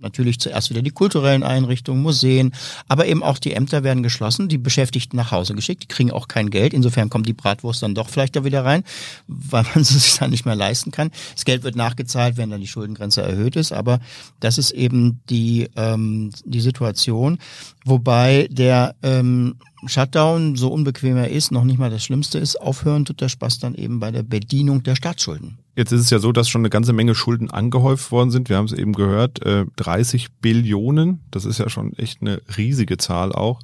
natürlich 0.00 0.40
zuerst 0.40 0.70
wieder 0.70 0.82
die 0.82 0.90
kulturellen 0.90 1.42
Einrichtungen, 1.42 2.02
Museen, 2.02 2.52
aber 2.88 3.06
eben 3.06 3.22
auch 3.22 3.38
die 3.38 3.52
Ämter 3.52 3.84
werden 3.84 4.02
geschlossen, 4.02 4.48
die 4.48 4.58
Beschäftigten 4.58 5.16
nach 5.16 5.30
Hause 5.30 5.54
geschickt, 5.54 5.84
die 5.84 5.88
kriegen 5.88 6.10
auch 6.10 6.28
kein 6.28 6.50
Geld. 6.50 6.72
Insofern 6.72 7.10
kommt 7.10 7.26
die 7.26 7.32
Bratwurst 7.32 7.82
dann 7.82 7.94
doch 7.94 8.08
vielleicht 8.08 8.36
da 8.36 8.44
wieder 8.44 8.64
rein, 8.64 8.84
weil 9.26 9.64
man 9.74 9.84
sie 9.84 9.98
sich 9.98 10.18
dann 10.18 10.30
nicht 10.30 10.46
mehr 10.46 10.56
leisten 10.56 10.90
kann. 10.90 11.10
Das 11.34 11.44
Geld 11.44 11.62
wird 11.62 11.76
nachgezahlt, 11.76 12.36
wenn 12.36 12.50
dann 12.50 12.60
die 12.60 12.66
Schuldengrenze 12.66 13.22
erhöht 13.22 13.56
ist, 13.56 13.72
aber 13.72 14.00
das 14.40 14.58
ist 14.58 14.70
eben 14.70 15.20
die, 15.28 15.68
ähm, 15.76 16.30
die 16.44 16.60
Situation, 16.60 17.38
wobei 17.84 18.48
der 18.50 18.94
ähm, 19.02 19.56
Shutdown, 19.86 20.56
so 20.56 20.68
unbequem 20.72 21.16
er 21.16 21.30
ist, 21.30 21.50
noch 21.52 21.64
nicht 21.64 21.78
mal 21.78 21.90
das 21.90 22.04
Schlimmste 22.04 22.38
ist. 22.38 22.60
Aufhören 22.60 23.04
tut 23.04 23.20
der 23.20 23.28
Spaß 23.28 23.58
dann 23.58 23.74
eben 23.74 24.00
bei 24.00 24.10
der 24.10 24.22
Bedienung 24.22 24.82
der 24.82 24.94
Staatsschulden. 24.94 25.58
Jetzt 25.76 25.92
ist 25.92 26.00
es 26.02 26.10
ja 26.10 26.18
so, 26.18 26.32
dass 26.32 26.48
schon 26.48 26.60
eine 26.60 26.70
ganze 26.70 26.92
Menge 26.92 27.14
Schulden 27.14 27.50
angehäuft 27.50 28.10
worden 28.12 28.30
sind. 28.30 28.48
Wir 28.48 28.56
haben 28.56 28.66
es 28.66 28.72
eben 28.72 28.92
gehört, 28.92 29.40
30 29.76 30.24
äh, 30.24 30.28
Billionen. 30.40 31.20
Das 31.30 31.44
ist 31.44 31.58
ja 31.58 31.68
schon 31.68 31.94
echt 31.94 32.20
eine 32.20 32.42
riesige 32.56 32.98
Zahl 32.98 33.32
auch. 33.32 33.60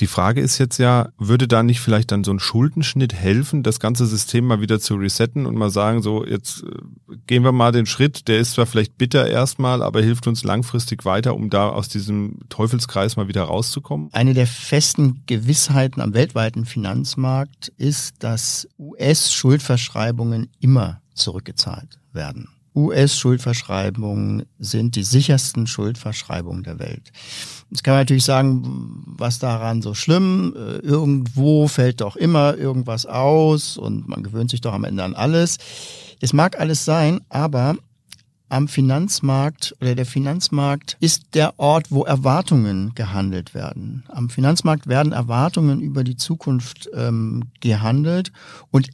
Die 0.00 0.06
Frage 0.06 0.40
ist 0.40 0.58
jetzt 0.58 0.78
ja, 0.78 1.10
würde 1.18 1.46
da 1.46 1.62
nicht 1.62 1.80
vielleicht 1.80 2.12
dann 2.12 2.24
so 2.24 2.32
ein 2.32 2.40
Schuldenschnitt 2.40 3.12
helfen, 3.12 3.62
das 3.62 3.78
ganze 3.78 4.06
System 4.06 4.46
mal 4.46 4.60
wieder 4.60 4.80
zu 4.80 4.94
resetten 4.94 5.44
und 5.44 5.54
mal 5.56 5.70
sagen, 5.70 6.02
so 6.02 6.24
jetzt 6.24 6.62
äh, 6.62 7.16
gehen 7.26 7.44
wir 7.44 7.52
mal 7.52 7.72
den 7.72 7.86
Schritt, 7.86 8.26
der 8.26 8.38
ist 8.38 8.52
zwar 8.52 8.66
vielleicht 8.66 8.96
bitter 8.96 9.28
erstmal, 9.28 9.82
aber 9.82 10.00
hilft 10.00 10.26
uns 10.26 10.44
langfristig 10.44 11.04
weiter, 11.04 11.34
um 11.34 11.50
da 11.50 11.68
aus 11.68 11.88
diesem 11.88 12.38
Teufelskreis 12.48 13.16
mal 13.16 13.28
wieder 13.28 13.42
rauszukommen? 13.42 14.08
Eine 14.12 14.34
der 14.34 14.46
festen 14.46 15.22
Gewissheiten 15.26 16.00
am 16.00 16.14
weltweiten 16.14 16.64
Finanzmarkt 16.64 17.68
ist, 17.76 18.22
dass 18.22 18.68
US-Schuldverschreibungen 18.78 20.48
immer 20.58 21.02
zurückgezahlt 21.14 21.98
werden. 22.12 22.48
US-Schuldverschreibungen 22.74 24.44
sind 24.58 24.96
die 24.96 25.02
sichersten 25.02 25.66
Schuldverschreibungen 25.66 26.62
der 26.62 26.78
Welt. 26.78 27.12
Jetzt 27.70 27.84
kann 27.84 27.92
man 27.92 28.02
natürlich 28.02 28.24
sagen, 28.24 29.02
was 29.06 29.38
daran 29.38 29.82
so 29.82 29.94
schlimm, 29.94 30.54
äh, 30.56 30.78
irgendwo 30.78 31.68
fällt 31.68 32.00
doch 32.00 32.16
immer 32.16 32.56
irgendwas 32.56 33.06
aus 33.06 33.76
und 33.76 34.08
man 34.08 34.22
gewöhnt 34.22 34.50
sich 34.50 34.60
doch 34.60 34.72
am 34.72 34.84
Ende 34.84 35.04
an 35.04 35.14
alles. 35.14 35.58
Es 36.20 36.32
mag 36.32 36.58
alles 36.58 36.84
sein, 36.84 37.20
aber 37.28 37.76
am 38.52 38.68
Finanzmarkt 38.68 39.74
oder 39.80 39.94
der 39.94 40.04
Finanzmarkt 40.04 40.98
ist 41.00 41.34
der 41.34 41.58
Ort, 41.58 41.90
wo 41.90 42.04
Erwartungen 42.04 42.94
gehandelt 42.94 43.54
werden. 43.54 44.04
Am 44.08 44.28
Finanzmarkt 44.28 44.86
werden 44.86 45.12
Erwartungen 45.12 45.80
über 45.80 46.04
die 46.04 46.16
Zukunft 46.16 46.90
ähm, 46.94 47.44
gehandelt 47.60 48.30
und 48.70 48.90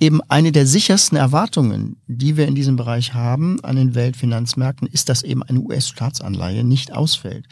eben 0.00 0.20
eine 0.28 0.50
der 0.50 0.66
sichersten 0.66 1.16
Erwartungen, 1.16 1.96
die 2.06 2.36
wir 2.36 2.48
in 2.48 2.54
diesem 2.54 2.76
Bereich 2.76 3.14
haben 3.14 3.62
an 3.62 3.76
den 3.76 3.94
Weltfinanzmärkten, 3.94 4.88
ist, 4.88 5.08
dass 5.08 5.22
eben 5.22 5.42
eine 5.42 5.60
US-Staatsanleihe 5.60 6.64
nicht 6.64 6.92
ausfällt. 6.92 7.46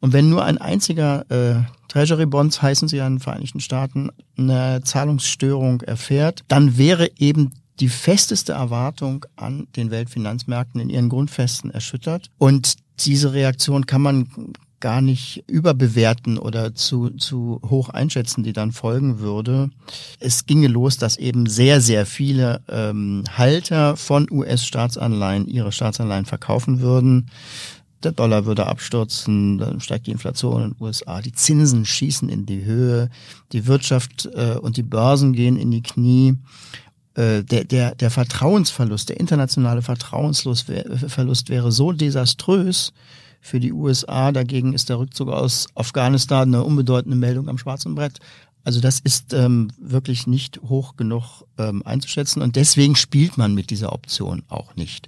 Und 0.00 0.12
wenn 0.12 0.28
nur 0.28 0.44
ein 0.44 0.58
einziger 0.58 1.28
äh, 1.30 1.62
Treasury 1.88 2.26
Bonds 2.26 2.60
heißen 2.60 2.88
sie 2.88 2.98
ja 2.98 3.06
in 3.06 3.14
den 3.14 3.20
Vereinigten 3.20 3.60
Staaten, 3.60 4.10
eine 4.36 4.82
Zahlungsstörung 4.84 5.80
erfährt, 5.80 6.44
dann 6.48 6.76
wäre 6.76 7.10
eben 7.18 7.50
die 7.80 7.88
festeste 7.88 8.52
Erwartung 8.52 9.26
an 9.36 9.66
den 9.74 9.90
Weltfinanzmärkten 9.90 10.80
in 10.80 10.90
ihren 10.90 11.08
Grundfesten 11.08 11.70
erschüttert. 11.70 12.30
Und 12.38 12.76
diese 13.00 13.32
Reaktion 13.32 13.86
kann 13.86 14.02
man 14.02 14.28
gar 14.84 15.00
nicht 15.00 15.44
überbewerten 15.46 16.36
oder 16.36 16.74
zu, 16.74 17.08
zu 17.08 17.58
hoch 17.64 17.88
einschätzen, 17.88 18.44
die 18.44 18.52
dann 18.52 18.70
folgen 18.70 19.18
würde. 19.18 19.70
Es 20.20 20.44
ginge 20.44 20.68
los, 20.68 20.98
dass 20.98 21.16
eben 21.16 21.46
sehr, 21.46 21.80
sehr 21.80 22.04
viele 22.04 22.60
ähm, 22.68 23.24
Halter 23.34 23.96
von 23.96 24.30
US-Staatsanleihen 24.30 25.48
ihre 25.48 25.72
Staatsanleihen 25.72 26.26
verkaufen 26.26 26.82
würden. 26.82 27.30
Der 28.02 28.12
Dollar 28.12 28.44
würde 28.44 28.66
abstürzen, 28.66 29.56
dann 29.56 29.80
steigt 29.80 30.06
die 30.06 30.10
Inflation 30.10 30.62
in 30.62 30.70
den 30.72 30.82
USA, 30.82 31.22
die 31.22 31.32
Zinsen 31.32 31.86
schießen 31.86 32.28
in 32.28 32.44
die 32.44 32.66
Höhe, 32.66 33.08
die 33.52 33.66
Wirtschaft 33.66 34.28
äh, 34.34 34.58
und 34.58 34.76
die 34.76 34.82
Börsen 34.82 35.32
gehen 35.32 35.56
in 35.56 35.70
die 35.70 35.82
Knie 35.82 36.36
äh, 37.14 37.42
der, 37.42 37.64
der, 37.64 37.94
der 37.94 38.10
Vertrauensverlust, 38.10 39.08
der 39.08 39.18
internationale 39.18 39.80
Vertrauensverlust 39.80 40.68
wäre 41.48 41.72
so 41.72 41.92
desaströs, 41.92 42.92
für 43.44 43.60
die 43.60 43.72
USA. 43.72 44.32
Dagegen 44.32 44.72
ist 44.72 44.88
der 44.88 44.98
Rückzug 44.98 45.28
aus 45.28 45.68
Afghanistan 45.74 46.48
eine 46.48 46.64
unbedeutende 46.64 47.16
Meldung 47.16 47.48
am 47.48 47.58
schwarzen 47.58 47.94
Brett. 47.94 48.18
Also 48.64 48.80
das 48.80 48.98
ist 49.00 49.34
ähm, 49.34 49.70
wirklich 49.76 50.26
nicht 50.26 50.62
hoch 50.62 50.96
genug 50.96 51.44
ähm, 51.58 51.82
einzuschätzen 51.84 52.40
und 52.40 52.56
deswegen 52.56 52.96
spielt 52.96 53.36
man 53.36 53.54
mit 53.54 53.68
dieser 53.68 53.92
Option 53.92 54.42
auch 54.48 54.74
nicht. 54.74 55.06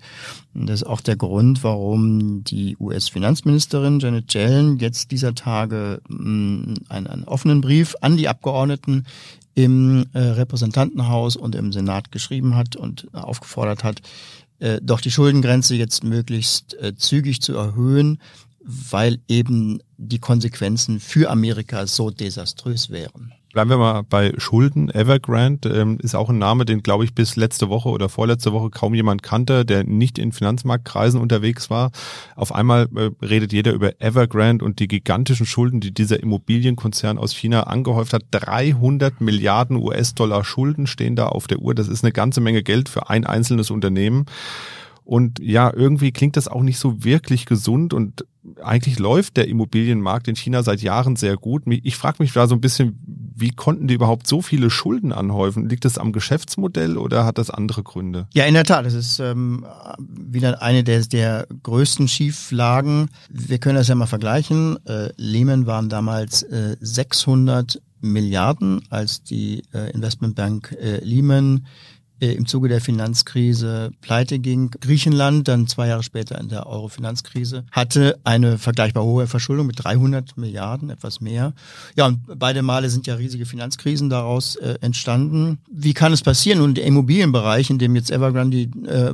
Und 0.53 0.67
das 0.67 0.83
ist 0.83 0.87
auch 0.87 1.01
der 1.01 1.17
Grund, 1.17 1.65
warum 1.65 2.45
die 2.45 2.77
US-Finanzministerin 2.79 3.99
Janet 3.99 4.35
Yellen 4.35 4.79
jetzt 4.79 5.11
dieser 5.11 5.35
Tage 5.35 6.03
mh, 6.07 6.19
mm, 6.19 6.75
einen, 6.91 7.07
einen 7.07 7.25
offenen 7.25 7.63
Brief 7.63 7.95
an 8.03 8.19
die 8.19 8.29
Abgeordneten 8.29 9.07
im 9.55 10.05
äh, 10.13 10.19
Repräsentantenhaus 10.19 11.35
und 11.37 11.55
im 11.55 11.73
Senat 11.73 12.13
geschrieben 12.13 12.55
hat 12.55 12.77
und 12.77 13.09
aufgefordert 13.15 13.85
hat, 13.85 14.03
äh, 14.59 14.81
doch 14.83 15.01
die 15.01 15.11
Schuldengrenze 15.11 15.75
jetzt 15.75 16.05
möglichst 16.05 16.75
äh, 16.75 16.95
zügig 16.97 17.43
zu 17.43 17.55
erhöhen, 17.55 18.21
weil 18.61 19.21
eben 19.29 19.81
die 19.97 20.19
Konsequenzen 20.19 21.01
für 21.01 21.31
Amerika 21.31 21.87
so 21.87 22.11
desaströs 22.11 22.91
wären. 22.91 23.33
Bleiben 23.57 23.71
wir 23.71 23.79
mal 23.79 24.03
bei 24.03 24.35
Schulden. 24.37 24.91
Evergrande 24.91 25.71
ähm, 25.71 25.97
ist 26.03 26.15
auch 26.15 26.29
ein 26.29 26.37
Name, 26.37 26.67
den 26.67 26.83
glaube 26.83 27.05
ich 27.05 27.15
bis 27.15 27.37
letzte 27.37 27.71
Woche 27.71 27.89
oder 27.89 28.11
vorletzte 28.11 28.53
Woche 28.53 28.69
kaum 28.69 28.93
jemand 28.93 29.23
kannte, 29.23 29.65
der 29.65 29.85
nicht 29.85 30.19
in 30.19 30.33
Finanzmarktkreisen 30.33 31.19
unterwegs 31.19 31.71
war. 31.71 31.91
Auf 32.35 32.55
einmal 32.55 32.87
äh, 32.95 33.09
redet 33.25 33.55
jeder 33.55 33.73
über 33.73 33.99
Evergrande 33.99 34.63
und 34.63 34.79
die 34.79 34.89
gigantischen 34.89 35.47
Schulden, 35.47 35.81
die 35.81 35.95
dieser 35.95 36.23
Immobilienkonzern 36.23 37.17
aus 37.17 37.33
China 37.33 37.63
angehäuft 37.63 38.13
hat. 38.13 38.25
300 38.31 39.23
Milliarden 39.23 39.79
US-Dollar 39.79 40.45
Schulden 40.45 40.87
stehen 40.87 41.17
da 41.17 41.29
auf 41.29 41.47
der 41.47 41.61
Uhr. 41.61 41.75
Das 41.75 41.89
ist 41.89 42.05
eine 42.05 42.13
ganze 42.13 42.43
Menge 42.43 42.63
Geld 42.63 42.91
für 42.91 43.09
ein 43.09 43.25
einzelnes 43.25 43.71
Unternehmen. 43.71 44.27
Und 45.07 45.39
ja, 45.39 45.73
irgendwie 45.73 46.11
klingt 46.11 46.37
das 46.37 46.49
auch 46.49 46.65
nicht 46.65 46.81
so 46.81 47.05
wirklich 47.05 47.47
gesund 47.47 47.95
und 47.95 48.25
eigentlich 48.61 48.99
läuft 48.99 49.37
der 49.37 49.47
Immobilienmarkt 49.47 50.27
in 50.27 50.35
China 50.35 50.65
seit 50.65 50.83
Jahren 50.83 51.15
sehr 51.15 51.37
gut. 51.37 51.63
Ich 51.67 51.97
frage 51.97 52.17
mich 52.19 52.33
da 52.33 52.49
so 52.49 52.57
ein 52.57 52.61
bisschen, 52.61 52.99
wie 53.07 53.51
konnten 53.51 53.87
die 53.87 53.95
überhaupt 53.95 54.27
so 54.27 54.43
viele 54.43 54.69
Schulden 54.69 55.13
anhäufen? 55.13 55.69
Liegt 55.69 55.85
das 55.85 55.97
am 55.99 56.11
Geschäftsmodell 56.11 56.99
oder 56.99 57.25
hat 57.25 57.39
das 57.39 57.51
andere 57.51 57.85
Gründe? 57.85 58.27
Ja, 58.35 58.47
in 58.47 58.55
der 58.55 58.65
Tat. 58.65 58.85
Das 58.85 58.95
ist 58.95 59.21
ähm, 59.21 59.65
wieder 59.99 60.61
eine 60.61 60.83
der, 60.83 61.03
der 61.03 61.47
größten 61.63 62.09
Schieflagen. 62.09 63.09
Wir 63.31 63.59
können 63.59 63.77
das 63.77 63.87
ja 63.87 63.95
mal 63.95 64.07
vergleichen. 64.07 64.77
Äh, 64.87 65.11
Lehman 65.17 65.67
waren 65.67 65.89
damals 65.89 66.43
äh, 66.43 66.77
600 66.81 67.81
Milliarden, 68.01 68.83
als 68.91 69.23
die 69.23 69.63
äh, 69.73 69.93
Investmentbank 69.93 70.77
äh, 70.81 70.99
Lehman 71.05 71.65
im 72.21 72.47
Zuge 72.47 72.69
der 72.69 72.81
Finanzkrise 72.81 73.91
pleite 74.01 74.39
ging. 74.39 74.71
Griechenland, 74.81 75.49
dann 75.49 75.67
zwei 75.67 75.89
Jahre 75.89 76.03
später 76.03 76.41
in 76.41 76.49
der 76.49 76.67
Euro-Finanzkrise, 76.67 77.65
hatte 77.71 78.19
eine 78.25 78.59
vergleichbar 78.59 79.05
hohe 79.05 79.27
Verschuldung 79.27 79.67
mit 79.67 79.83
300 79.85 80.37
Milliarden, 80.37 80.91
etwas 80.91 81.21
mehr. 81.21 81.53
Ja, 81.97 82.07
und 82.07 82.21
beide 82.39 82.63
Male 82.63 82.89
sind 82.91 83.07
ja 83.07 83.15
riesige 83.15 83.47
Finanzkrisen 83.47 84.09
daraus 84.11 84.57
äh, 84.57 84.77
entstanden. 84.81 85.59
Wie 85.71 85.95
kann 85.95 86.13
es 86.13 86.23
passieren? 86.23 86.59
Nun, 86.59 86.75
der 86.75 86.85
Immobilienbereich, 86.85 87.71
in 87.71 87.79
dem 87.79 87.95
jetzt 87.97 88.11
Evergrande 88.11 88.63
äh, 88.63 89.13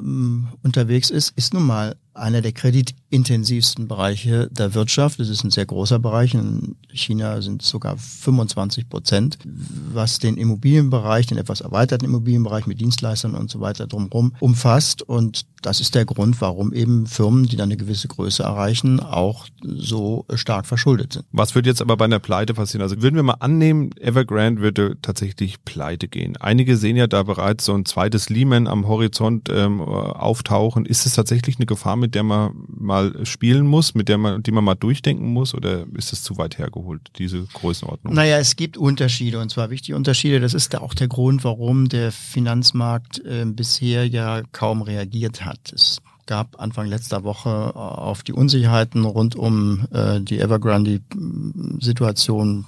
unterwegs 0.63 1.11
ist, 1.11 1.33
ist 1.37 1.55
nun 1.55 1.65
mal 1.65 1.97
einer 2.15 2.43
der 2.43 2.53
kreditintensivsten 2.53 3.89
Bereiche 3.89 4.49
der 4.51 4.75
Wirtschaft. 4.75 5.21
Es 5.21 5.29
ist 5.29 5.45
ein 5.45 5.51
sehr 5.51 5.67
großer 5.67 5.99
Bereich. 5.99 6.35
In 6.35 6.77
China 6.93 7.41
sind 7.41 7.63
es 7.63 7.69
sogar 7.69 7.97
25 7.97 8.89
Prozent, 8.89 9.39
was 9.45 10.19
den 10.19 10.37
Immobilienbereich, 10.37 11.27
den 11.27 11.39
etwas 11.39 11.61
erweiterten 11.63 12.05
Immobilienbereich 12.05 12.67
mit 12.67 12.81
Dienstleistern 12.81 13.35
und 13.35 13.51
so 13.51 13.61
weiter 13.61 13.87
drumherum 13.87 14.35
umfasst. 14.41 15.03
Und 15.03 15.47
das 15.63 15.81
ist 15.81 15.95
der 15.95 16.05
Grund, 16.05 16.41
warum 16.41 16.73
eben 16.73 17.07
Firmen, 17.07 17.47
die 17.47 17.57
dann 17.57 17.69
eine 17.69 17.77
gewisse 17.77 18.09
Größe 18.09 18.43
erreichen, 18.43 19.01
auch 19.01 19.47
so 19.63 20.27
stark 20.35 20.67
verschuldet 20.67 21.15
sind. 21.15 21.25
Was 21.33 21.55
wird 21.55 21.67
jetzt 21.67 21.81
aber 21.81 21.97
bei 21.97 22.05
einer 22.05 22.19
Pleite 22.19 22.53
passieren? 22.53 22.83
Also 22.83 23.01
würden 23.01 23.17
wir 23.17 23.23
mal 23.23 23.37
annehmen, 23.41 23.91
Evergrande 23.99 24.61
würde 24.61 24.97
tatsächlich 25.01 25.65
pleite 25.65 26.09
gehen. 26.09 26.37
Einige 26.37 26.77
sehen 26.77 26.97
ja 26.97 27.07
da 27.07 27.23
bereits 27.23 27.65
so 27.65 27.75
ein 27.75 27.85
zweites 27.85 28.29
Lehman 28.29 28.67
am 28.67 28.87
Horizont 28.87 29.49
ähm, 29.51 29.81
auftauchen. 29.81 30.85
Ist 30.85 31.07
es 31.07 31.15
tatsächlich 31.15 31.57
eine 31.57 31.67
Gefahr, 31.67 31.97
mit 32.03 32.15
der 32.15 32.23
man 32.23 32.53
mal 32.69 33.25
spielen 33.25 33.67
muss, 33.67 33.95
mit 33.95 34.09
der 34.09 34.19
man, 34.19 34.43
die 34.43 34.53
man 34.53 34.65
mal 34.65 34.75
durchdenken 34.75 35.33
muss, 35.33 35.55
oder 35.55 35.87
ist 35.95 36.13
das 36.13 36.23
zu 36.23 36.37
weit 36.37 36.59
hergeholt, 36.59 37.01
diese 37.17 37.47
Größenordnung? 37.55 38.13
Naja, 38.13 38.37
es 38.37 38.57
gibt 38.57 38.77
Unterschiede 38.77 39.41
und 39.41 39.51
zwar 39.51 39.71
wichtige 39.71 39.97
Unterschiede. 39.97 40.41
Das 40.41 40.53
ist 40.53 40.77
auch 40.77 40.93
der 40.93 41.09
Grund, 41.09 41.45
warum 41.45 41.89
der 41.89 42.13
Finanzmarkt 42.13 43.25
äh, 43.25 43.47
bisher 43.47 44.07
ja 44.07 44.43
kaum 44.53 44.83
reagiert 44.83 45.47
hat. 45.47 45.73
Es 45.73 46.03
gab 46.27 46.61
Anfang 46.61 46.89
letzter 46.89 47.25
Woche 47.25 47.73
äh, 47.75 47.79
auf 47.79 48.23
die 48.23 48.33
Unsicherheiten 48.33 49.05
rund 49.05 49.35
um 49.37 49.87
äh, 49.93 50.21
die 50.21 50.39
Evergrande-Situation 50.41 52.65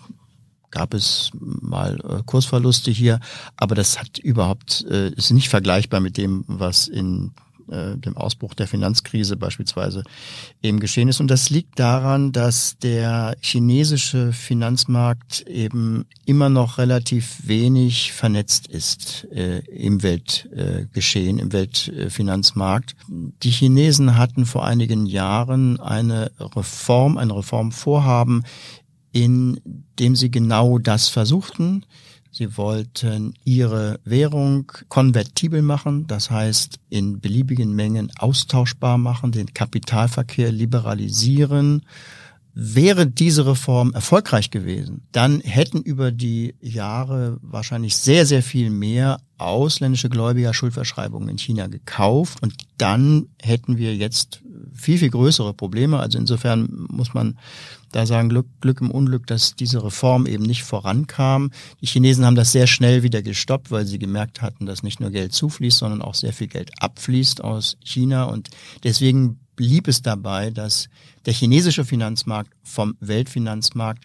gab 0.71 0.93
es 0.93 1.31
mal 1.41 1.99
äh, 2.03 2.21
Kursverluste 2.27 2.91
hier, 2.91 3.21
aber 3.57 3.75
das 3.75 3.99
hat 3.99 4.19
überhaupt 4.19 4.85
äh, 4.91 5.09
ist 5.11 5.31
nicht 5.31 5.49
vergleichbar 5.49 6.01
mit 6.01 6.19
dem, 6.19 6.45
was 6.49 6.89
in 6.89 7.33
äh, 7.71 7.97
dem 7.97 8.17
Ausbruch 8.17 8.55
der 8.55 8.67
Finanzkrise 8.67 9.37
beispielsweise 9.37 10.05
eben 10.63 10.81
geschehen 10.81 11.09
ist. 11.09 11.21
Und 11.21 11.31
das 11.31 11.51
liegt 11.51 11.79
daran, 11.79 12.33
dass 12.33 12.79
der 12.79 13.37
chinesische 13.41 14.33
Finanzmarkt 14.33 15.43
eben 15.43 16.07
immer 16.27 16.49
noch 16.49 16.79
relativ 16.79 17.47
wenig 17.47 18.13
vernetzt 18.13 18.67
ist 18.67 19.27
äh, 19.33 19.61
im 19.67 20.03
Weltgeschehen, 20.03 21.39
äh, 21.39 21.43
im 21.43 21.53
Weltfinanzmarkt. 21.53 22.97
Die 23.09 23.51
Chinesen 23.51 24.17
hatten 24.17 24.47
vor 24.47 24.65
einigen 24.65 25.07
Jahren 25.07 25.81
eine 25.81 26.31
Reform, 26.39 27.17
ein 27.17 27.31
Reformvorhaben, 27.31 28.45
in 29.13 29.61
dem 29.99 30.17
sie 30.17 30.31
genau 30.31 30.79
das 30.79 31.09
versuchten. 31.09 31.85
Sie 32.37 32.57
wollten 32.57 33.35
ihre 33.45 34.01
Währung 34.05 34.73
konvertibel 34.89 35.63
machen, 35.63 36.09
das 36.09 36.33
heißt 36.33 36.81
in 36.91 37.21
beliebigen 37.21 37.77
Mengen 37.77 38.11
austauschbar 38.19 38.99
machen, 38.99 39.31
den 39.31 39.55
Kapitalverkehr 39.55 40.51
liberalisieren. 40.51 41.83
Wäre 42.55 43.07
diese 43.07 43.47
Reform 43.47 43.93
erfolgreich 43.95 44.51
gewesen, 44.51 45.09
dann 45.11 45.41
hätten 45.41 45.83
über 45.83 46.13
die 46.13 46.55
Jahre 46.61 47.39
wahrscheinlich 47.43 47.97
sehr, 47.97 48.27
sehr 48.27 48.45
viel 48.45 48.71
mehr 48.71 49.19
ausländische 49.39 50.09
Gläubiger 50.09 50.55
Schuldverschreibungen 50.55 51.29
in 51.29 51.39
China 51.39 51.67
gekauft 51.67 52.43
und 52.43 52.55
dann 52.79 53.27
hätten 53.43 53.77
wir 53.77 53.97
jetzt 53.97 54.43
viel, 54.73 54.99
viel 54.99 55.11
größere 55.11 55.55
Probleme. 55.55 55.99
Also 55.99 56.19
insofern 56.19 56.69
muss 56.89 57.15
man 57.15 57.39
da 57.93 58.07
sagen 58.07 58.29
Glück, 58.29 58.47
Glück 58.61 58.81
im 58.81 58.91
Unglück, 58.91 59.27
dass 59.27 59.55
diese 59.55 59.85
Reform 59.85 60.27
eben 60.27 60.45
nicht 60.45 60.65
vorankam. 60.65 61.51
Die 61.81 61.87
Chinesen 61.87 62.25
haben 62.25 62.35
das 62.35 62.53
sehr 62.53 62.67
schnell 62.67 63.03
wieder 63.03 63.23
gestoppt, 63.23 63.71
weil 63.71 63.87
sie 63.87 63.99
gemerkt 63.99 64.43
hatten, 64.43 64.67
dass 64.67 64.83
nicht 64.83 65.01
nur 65.01 65.11
Geld 65.11 65.33
zufließt, 65.33 65.79
sondern 65.79 66.03
auch 66.03 66.15
sehr 66.15 66.33
viel 66.33 66.49
Geld 66.49 66.73
abfließt 66.81 67.43
aus 67.43 67.77
China. 67.85 68.25
Und 68.25 68.51
deswegen 68.83 69.39
blieb 69.57 69.89
es 69.89 70.03
dabei, 70.03 70.51
dass 70.51 70.89
der 71.27 71.33
chinesische 71.33 71.85
Finanzmarkt 71.85 72.53
vom 72.63 72.97
Weltfinanzmarkt 73.01 74.05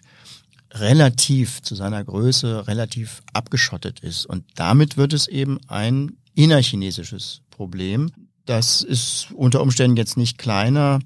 relativ 0.72 1.62
zu 1.62 1.74
seiner 1.74 2.04
Größe 2.04 2.66
relativ 2.68 3.22
abgeschottet 3.32 4.00
ist. 4.00 4.26
Und 4.26 4.44
damit 4.54 4.96
wird 4.96 5.12
es 5.12 5.26
eben 5.26 5.58
ein 5.66 6.16
innerchinesisches 6.34 7.42
Problem. 7.50 8.10
Das 8.46 8.82
ist 8.82 9.28
unter 9.34 9.60
Umständen 9.60 9.96
jetzt 9.96 10.16
nicht 10.16 10.38
kleiner, 10.38 11.00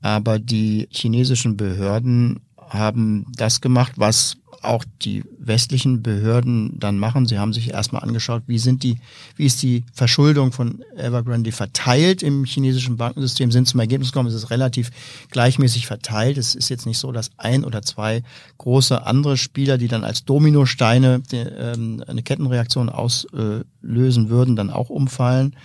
aber 0.00 0.38
die 0.38 0.88
chinesischen 0.90 1.56
Behörden 1.56 2.40
haben 2.56 3.26
das 3.36 3.60
gemacht, 3.60 3.92
was 3.96 4.36
auch 4.62 4.84
die 5.02 5.24
westlichen 5.38 6.02
Behörden 6.02 6.78
dann 6.78 6.98
machen. 6.98 7.26
Sie 7.26 7.38
haben 7.38 7.52
sich 7.52 7.70
erstmal 7.70 8.02
angeschaut, 8.02 8.42
wie 8.46 8.58
sind 8.58 8.82
die, 8.82 8.98
wie 9.36 9.46
ist 9.46 9.62
die 9.62 9.84
Verschuldung 9.92 10.52
von 10.52 10.82
Evergrande 10.96 11.52
verteilt 11.52 12.22
im 12.22 12.44
chinesischen 12.44 12.96
Bankensystem, 12.96 13.50
sind 13.50 13.68
zum 13.68 13.80
Ergebnis 13.80 14.12
gekommen, 14.12 14.28
es 14.28 14.34
ist 14.34 14.50
relativ 14.50 14.90
gleichmäßig 15.30 15.86
verteilt. 15.86 16.36
Es 16.38 16.54
ist 16.54 16.68
jetzt 16.68 16.86
nicht 16.86 16.98
so, 16.98 17.12
dass 17.12 17.30
ein 17.36 17.64
oder 17.64 17.82
zwei 17.82 18.22
große 18.58 19.06
andere 19.06 19.36
Spieler, 19.36 19.78
die 19.78 19.88
dann 19.88 20.04
als 20.04 20.24
Dominosteine 20.24 21.22
ähm, 21.32 22.04
eine 22.06 22.22
Kettenreaktion 22.22 22.88
auslösen 22.88 24.28
würden, 24.28 24.56
dann 24.56 24.70
auch 24.70 24.90
umfallen. 24.90 25.56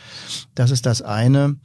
Das 0.56 0.72
ist 0.72 0.86
das 0.86 1.02
eine. 1.02 1.58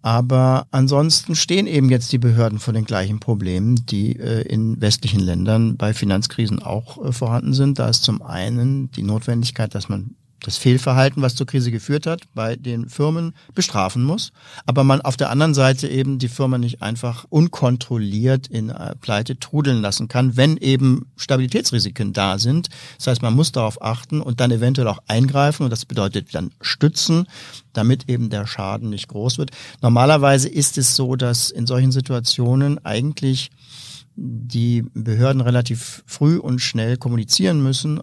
Aber 0.00 0.66
ansonsten 0.70 1.34
stehen 1.34 1.66
eben 1.66 1.90
jetzt 1.90 2.12
die 2.12 2.18
Behörden 2.18 2.60
vor 2.60 2.72
den 2.72 2.84
gleichen 2.84 3.18
Problemen, 3.18 3.84
die 3.86 4.16
äh, 4.16 4.42
in 4.42 4.80
westlichen 4.80 5.20
Ländern 5.20 5.76
bei 5.76 5.92
Finanzkrisen 5.92 6.62
auch 6.62 7.04
äh, 7.04 7.12
vorhanden 7.12 7.52
sind. 7.52 7.78
Da 7.78 7.88
ist 7.88 8.04
zum 8.04 8.22
einen 8.22 8.90
die 8.92 9.02
Notwendigkeit, 9.02 9.74
dass 9.74 9.88
man 9.88 10.14
das 10.42 10.56
Fehlverhalten, 10.56 11.22
was 11.22 11.34
zur 11.34 11.46
Krise 11.46 11.70
geführt 11.70 12.06
hat, 12.06 12.22
bei 12.34 12.56
den 12.56 12.88
Firmen 12.88 13.34
bestrafen 13.54 14.04
muss. 14.04 14.32
Aber 14.66 14.84
man 14.84 15.00
auf 15.00 15.16
der 15.16 15.30
anderen 15.30 15.54
Seite 15.54 15.88
eben 15.88 16.18
die 16.18 16.28
Firma 16.28 16.58
nicht 16.58 16.82
einfach 16.82 17.24
unkontrolliert 17.28 18.46
in 18.46 18.70
äh, 18.70 18.94
Pleite 18.96 19.38
trudeln 19.38 19.80
lassen 19.80 20.08
kann, 20.08 20.36
wenn 20.36 20.56
eben 20.56 21.06
Stabilitätsrisiken 21.16 22.12
da 22.12 22.38
sind. 22.38 22.68
Das 22.98 23.08
heißt, 23.08 23.22
man 23.22 23.34
muss 23.34 23.52
darauf 23.52 23.82
achten 23.82 24.20
und 24.20 24.40
dann 24.40 24.50
eventuell 24.50 24.88
auch 24.88 25.00
eingreifen 25.08 25.64
und 25.64 25.70
das 25.70 25.84
bedeutet 25.84 26.34
dann 26.34 26.52
stützen, 26.60 27.26
damit 27.72 28.08
eben 28.08 28.30
der 28.30 28.46
Schaden 28.46 28.90
nicht 28.90 29.08
groß 29.08 29.38
wird. 29.38 29.50
Normalerweise 29.82 30.48
ist 30.48 30.78
es 30.78 30.94
so, 30.94 31.16
dass 31.16 31.50
in 31.50 31.66
solchen 31.66 31.92
Situationen 31.92 32.84
eigentlich 32.84 33.50
die 34.20 34.82
Behörden 34.94 35.40
relativ 35.40 36.02
früh 36.06 36.38
und 36.38 36.58
schnell 36.58 36.96
kommunizieren 36.96 37.62
müssen, 37.62 38.00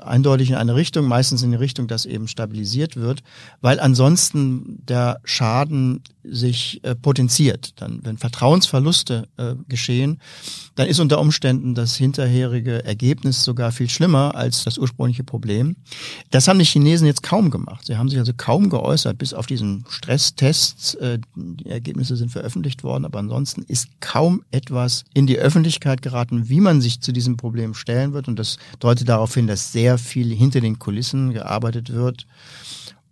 eindeutig 0.00 0.50
in 0.50 0.56
eine 0.56 0.74
Richtung, 0.74 1.06
meistens 1.06 1.42
in 1.42 1.50
die 1.50 1.56
Richtung, 1.56 1.86
dass 1.86 2.06
eben 2.06 2.28
stabilisiert 2.28 2.96
wird, 2.96 3.22
weil 3.60 3.80
ansonsten 3.80 4.78
der 4.86 5.20
Schaden 5.24 6.02
sich 6.22 6.80
äh, 6.82 6.94
potenziert. 6.94 7.80
Dann, 7.80 8.00
wenn 8.02 8.18
Vertrauensverluste 8.18 9.28
äh, 9.36 9.54
geschehen, 9.68 10.20
dann 10.74 10.86
ist 10.86 11.00
unter 11.00 11.20
Umständen 11.20 11.74
das 11.74 11.96
hinterherige 11.96 12.84
Ergebnis 12.84 13.42
sogar 13.44 13.72
viel 13.72 13.88
schlimmer 13.88 14.34
als 14.34 14.64
das 14.64 14.78
ursprüngliche 14.78 15.24
Problem. 15.24 15.76
Das 16.30 16.48
haben 16.48 16.58
die 16.58 16.64
Chinesen 16.64 17.06
jetzt 17.06 17.22
kaum 17.22 17.50
gemacht. 17.50 17.86
Sie 17.86 17.96
haben 17.96 18.08
sich 18.08 18.18
also 18.18 18.32
kaum 18.36 18.68
geäußert, 18.70 19.18
bis 19.18 19.34
auf 19.34 19.46
diesen 19.46 19.84
Stresstests. 19.88 20.94
Äh, 20.94 21.18
die 21.34 21.70
Ergebnisse 21.70 22.16
sind 22.16 22.30
veröffentlicht 22.30 22.82
worden, 22.82 23.04
aber 23.04 23.18
ansonsten 23.18 23.62
ist 23.62 23.88
kaum 24.00 24.42
etwas 24.50 25.04
in 25.14 25.26
die 25.26 25.38
Öffentlichkeit 25.38 26.02
geraten, 26.02 26.48
wie 26.48 26.60
man 26.60 26.80
sich 26.80 27.00
zu 27.00 27.12
diesem 27.12 27.36
Problem 27.36 27.74
stellen 27.74 28.12
wird. 28.12 28.28
Und 28.28 28.38
das 28.38 28.58
deutet 28.78 29.08
darauf 29.08 29.34
hin, 29.34 29.46
dass 29.50 29.72
sehr 29.72 29.98
viel 29.98 30.32
hinter 30.34 30.60
den 30.60 30.78
Kulissen 30.78 31.32
gearbeitet 31.32 31.92
wird. 31.92 32.26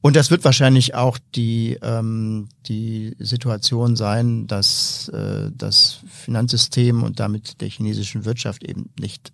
Und 0.01 0.15
das 0.15 0.31
wird 0.31 0.45
wahrscheinlich 0.45 0.95
auch 0.95 1.19
die, 1.35 1.77
ähm, 1.83 2.49
die 2.67 3.17
Situation 3.19 3.97
sein, 3.97 4.47
dass 4.47 5.09
äh, 5.09 5.51
das 5.53 6.01
Finanzsystem 6.07 7.03
und 7.03 7.19
damit 7.19 7.61
der 7.61 7.69
chinesischen 7.69 8.25
Wirtschaft 8.25 8.63
eben 8.63 8.91
nicht 9.01 9.33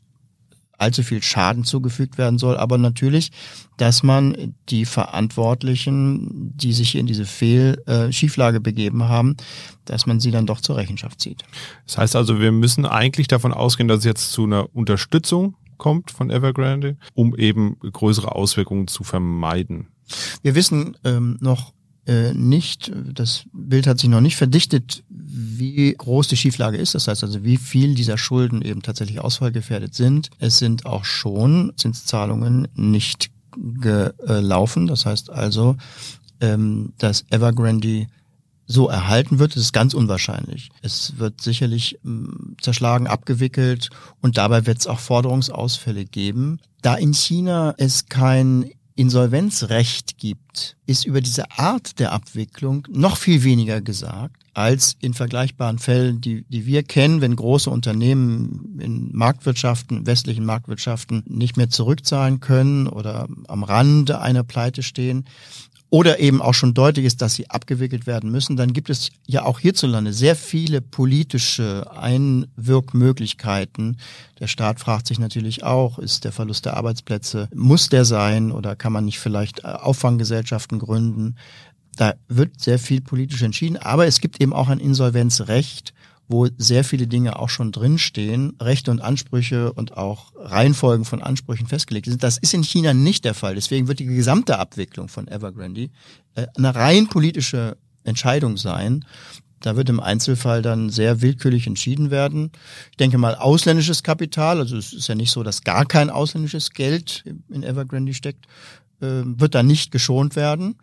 allzu 0.78 1.02
viel 1.02 1.22
Schaden 1.22 1.64
zugefügt 1.64 2.18
werden 2.18 2.38
soll, 2.38 2.56
aber 2.56 2.78
natürlich, 2.78 3.30
dass 3.76 4.02
man 4.02 4.54
die 4.70 4.86
Verantwortlichen, 4.86 6.52
die 6.56 6.72
sich 6.72 6.96
in 6.96 7.06
diese 7.06 7.26
Fehl 7.26 7.82
äh, 7.86 8.10
Schieflage 8.10 8.60
begeben 8.60 9.04
haben, 9.04 9.36
dass 9.84 10.06
man 10.06 10.18
sie 10.18 10.30
dann 10.30 10.46
doch 10.46 10.60
zur 10.60 10.76
Rechenschaft 10.76 11.20
zieht. 11.20 11.44
Das 11.86 11.98
heißt 11.98 12.16
also, 12.16 12.40
wir 12.40 12.50
müssen 12.52 12.86
eigentlich 12.86 13.28
davon 13.28 13.52
ausgehen, 13.52 13.88
dass 13.88 13.98
es 13.98 14.04
jetzt 14.04 14.32
zu 14.32 14.44
einer 14.44 14.74
Unterstützung 14.74 15.54
kommt 15.84 16.10
von 16.10 16.30
Evergrande, 16.30 16.96
um 17.12 17.36
eben 17.36 17.78
größere 17.78 18.34
Auswirkungen 18.34 18.88
zu 18.88 19.04
vermeiden. 19.04 19.88
Wir 20.40 20.54
wissen 20.54 20.96
ähm, 21.04 21.36
noch 21.42 21.74
äh, 22.06 22.32
nicht, 22.32 22.90
das 23.12 23.44
Bild 23.52 23.86
hat 23.86 23.98
sich 23.98 24.08
noch 24.08 24.22
nicht 24.22 24.36
verdichtet, 24.36 25.04
wie 25.10 25.92
groß 25.92 26.28
die 26.28 26.38
Schieflage 26.38 26.78
ist. 26.78 26.94
Das 26.94 27.06
heißt 27.06 27.22
also, 27.22 27.44
wie 27.44 27.58
viel 27.58 27.94
dieser 27.94 28.16
Schulden 28.16 28.62
eben 28.62 28.80
tatsächlich 28.80 29.20
ausfallgefährdet 29.20 29.94
sind. 29.94 30.30
Es 30.38 30.56
sind 30.56 30.86
auch 30.86 31.04
schon 31.04 31.74
Zinszahlungen 31.76 32.66
nicht 32.74 33.30
gelaufen. 33.52 34.86
Das 34.86 35.04
heißt 35.04 35.28
also, 35.28 35.76
ähm, 36.40 36.94
dass 36.96 37.26
Evergrande 37.28 38.06
so 38.66 38.88
erhalten 38.88 39.38
wird, 39.38 39.56
ist 39.56 39.72
ganz 39.72 39.94
unwahrscheinlich. 39.94 40.70
Es 40.82 41.18
wird 41.18 41.40
sicherlich 41.40 41.98
ähm, 42.04 42.56
zerschlagen, 42.60 43.06
abgewickelt 43.06 43.90
und 44.20 44.38
dabei 44.38 44.66
wird 44.66 44.78
es 44.78 44.86
auch 44.86 45.00
Forderungsausfälle 45.00 46.04
geben. 46.04 46.60
Da 46.82 46.94
in 46.94 47.14
China 47.14 47.74
es 47.78 48.06
kein 48.06 48.70
Insolvenzrecht 48.96 50.18
gibt, 50.18 50.76
ist 50.86 51.04
über 51.04 51.20
diese 51.20 51.50
Art 51.58 51.98
der 51.98 52.12
Abwicklung 52.12 52.86
noch 52.90 53.16
viel 53.16 53.42
weniger 53.42 53.80
gesagt 53.80 54.44
als 54.54 54.96
in 55.00 55.14
vergleichbaren 55.14 55.80
Fällen, 55.80 56.20
die, 56.20 56.44
die 56.48 56.64
wir 56.64 56.84
kennen, 56.84 57.20
wenn 57.20 57.34
große 57.34 57.68
Unternehmen 57.68 58.78
in 58.80 59.10
Marktwirtschaften, 59.12 60.06
westlichen 60.06 60.44
Marktwirtschaften 60.44 61.24
nicht 61.26 61.56
mehr 61.56 61.70
zurückzahlen 61.70 62.38
können 62.38 62.86
oder 62.86 63.26
am 63.48 63.64
Rande 63.64 64.20
einer 64.20 64.44
Pleite 64.44 64.84
stehen 64.84 65.24
oder 65.94 66.18
eben 66.18 66.42
auch 66.42 66.54
schon 66.54 66.74
deutlich 66.74 67.06
ist, 67.06 67.22
dass 67.22 67.36
sie 67.36 67.50
abgewickelt 67.50 68.08
werden 68.08 68.32
müssen, 68.32 68.56
dann 68.56 68.72
gibt 68.72 68.90
es 68.90 69.12
ja 69.28 69.44
auch 69.44 69.60
hierzulande 69.60 70.12
sehr 70.12 70.34
viele 70.34 70.80
politische 70.80 71.88
Einwirkmöglichkeiten. 71.96 73.98
Der 74.40 74.48
Staat 74.48 74.80
fragt 74.80 75.06
sich 75.06 75.20
natürlich 75.20 75.62
auch, 75.62 76.00
ist 76.00 76.24
der 76.24 76.32
Verlust 76.32 76.64
der 76.64 76.76
Arbeitsplätze, 76.76 77.48
muss 77.54 77.90
der 77.90 78.04
sein 78.04 78.50
oder 78.50 78.74
kann 78.74 78.92
man 78.92 79.04
nicht 79.04 79.20
vielleicht 79.20 79.60
äh, 79.60 79.68
Auffanggesellschaften 79.68 80.80
gründen? 80.80 81.36
Da 81.94 82.14
wird 82.26 82.60
sehr 82.60 82.80
viel 82.80 83.00
politisch 83.00 83.42
entschieden, 83.42 83.76
aber 83.76 84.04
es 84.04 84.20
gibt 84.20 84.42
eben 84.42 84.52
auch 84.52 84.70
ein 84.70 84.80
Insolvenzrecht, 84.80 85.94
wo 86.28 86.48
sehr 86.56 86.84
viele 86.84 87.06
Dinge 87.06 87.38
auch 87.38 87.48
schon 87.48 87.72
drinstehen, 87.72 88.56
Rechte 88.60 88.90
und 88.90 89.00
Ansprüche 89.00 89.72
und 89.72 89.96
auch 89.96 90.32
Reihenfolgen 90.36 91.04
von 91.04 91.22
Ansprüchen 91.22 91.66
festgelegt 91.66 92.06
sind. 92.06 92.22
Das 92.22 92.38
ist 92.38 92.54
in 92.54 92.62
China 92.62 92.94
nicht 92.94 93.24
der 93.24 93.34
Fall. 93.34 93.54
Deswegen 93.54 93.88
wird 93.88 93.98
die 93.98 94.06
gesamte 94.06 94.58
Abwicklung 94.58 95.08
von 95.08 95.28
Evergrande 95.28 95.90
äh, 96.34 96.46
eine 96.56 96.74
rein 96.74 97.08
politische 97.08 97.76
Entscheidung 98.04 98.56
sein. 98.56 99.04
Da 99.60 99.76
wird 99.76 99.88
im 99.88 100.00
Einzelfall 100.00 100.60
dann 100.60 100.90
sehr 100.90 101.22
willkürlich 101.22 101.66
entschieden 101.66 102.10
werden. 102.10 102.52
Ich 102.90 102.96
denke 102.98 103.16
mal, 103.16 103.34
ausländisches 103.34 104.02
Kapital, 104.02 104.58
also 104.58 104.76
es 104.76 104.92
ist 104.92 105.08
ja 105.08 105.14
nicht 105.14 105.30
so, 105.30 105.42
dass 105.42 105.62
gar 105.62 105.86
kein 105.86 106.10
ausländisches 106.10 106.70
Geld 106.70 107.24
in 107.48 107.62
Evergrande 107.62 108.12
steckt, 108.12 108.46
äh, 109.00 109.22
wird 109.24 109.54
da 109.54 109.62
nicht 109.62 109.90
geschont 109.90 110.36
werden. 110.36 110.76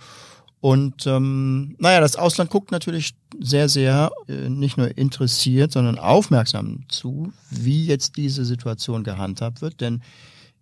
Und 0.62 1.08
ähm, 1.08 1.76
naja, 1.80 2.00
das 2.00 2.16
Ausland 2.16 2.52
guckt 2.52 2.72
natürlich 2.72 3.16
sehr, 3.40 3.68
sehr 3.68 4.12
äh, 4.28 4.48
nicht 4.48 4.78
nur 4.78 4.96
interessiert, 4.96 5.72
sondern 5.72 5.98
aufmerksam 5.98 6.86
zu, 6.88 7.34
wie 7.50 7.86
jetzt 7.86 8.16
diese 8.16 8.46
Situation 8.46 9.04
gehandhabt 9.04 9.64
wird. 9.64 9.82
Denn 9.82 10.02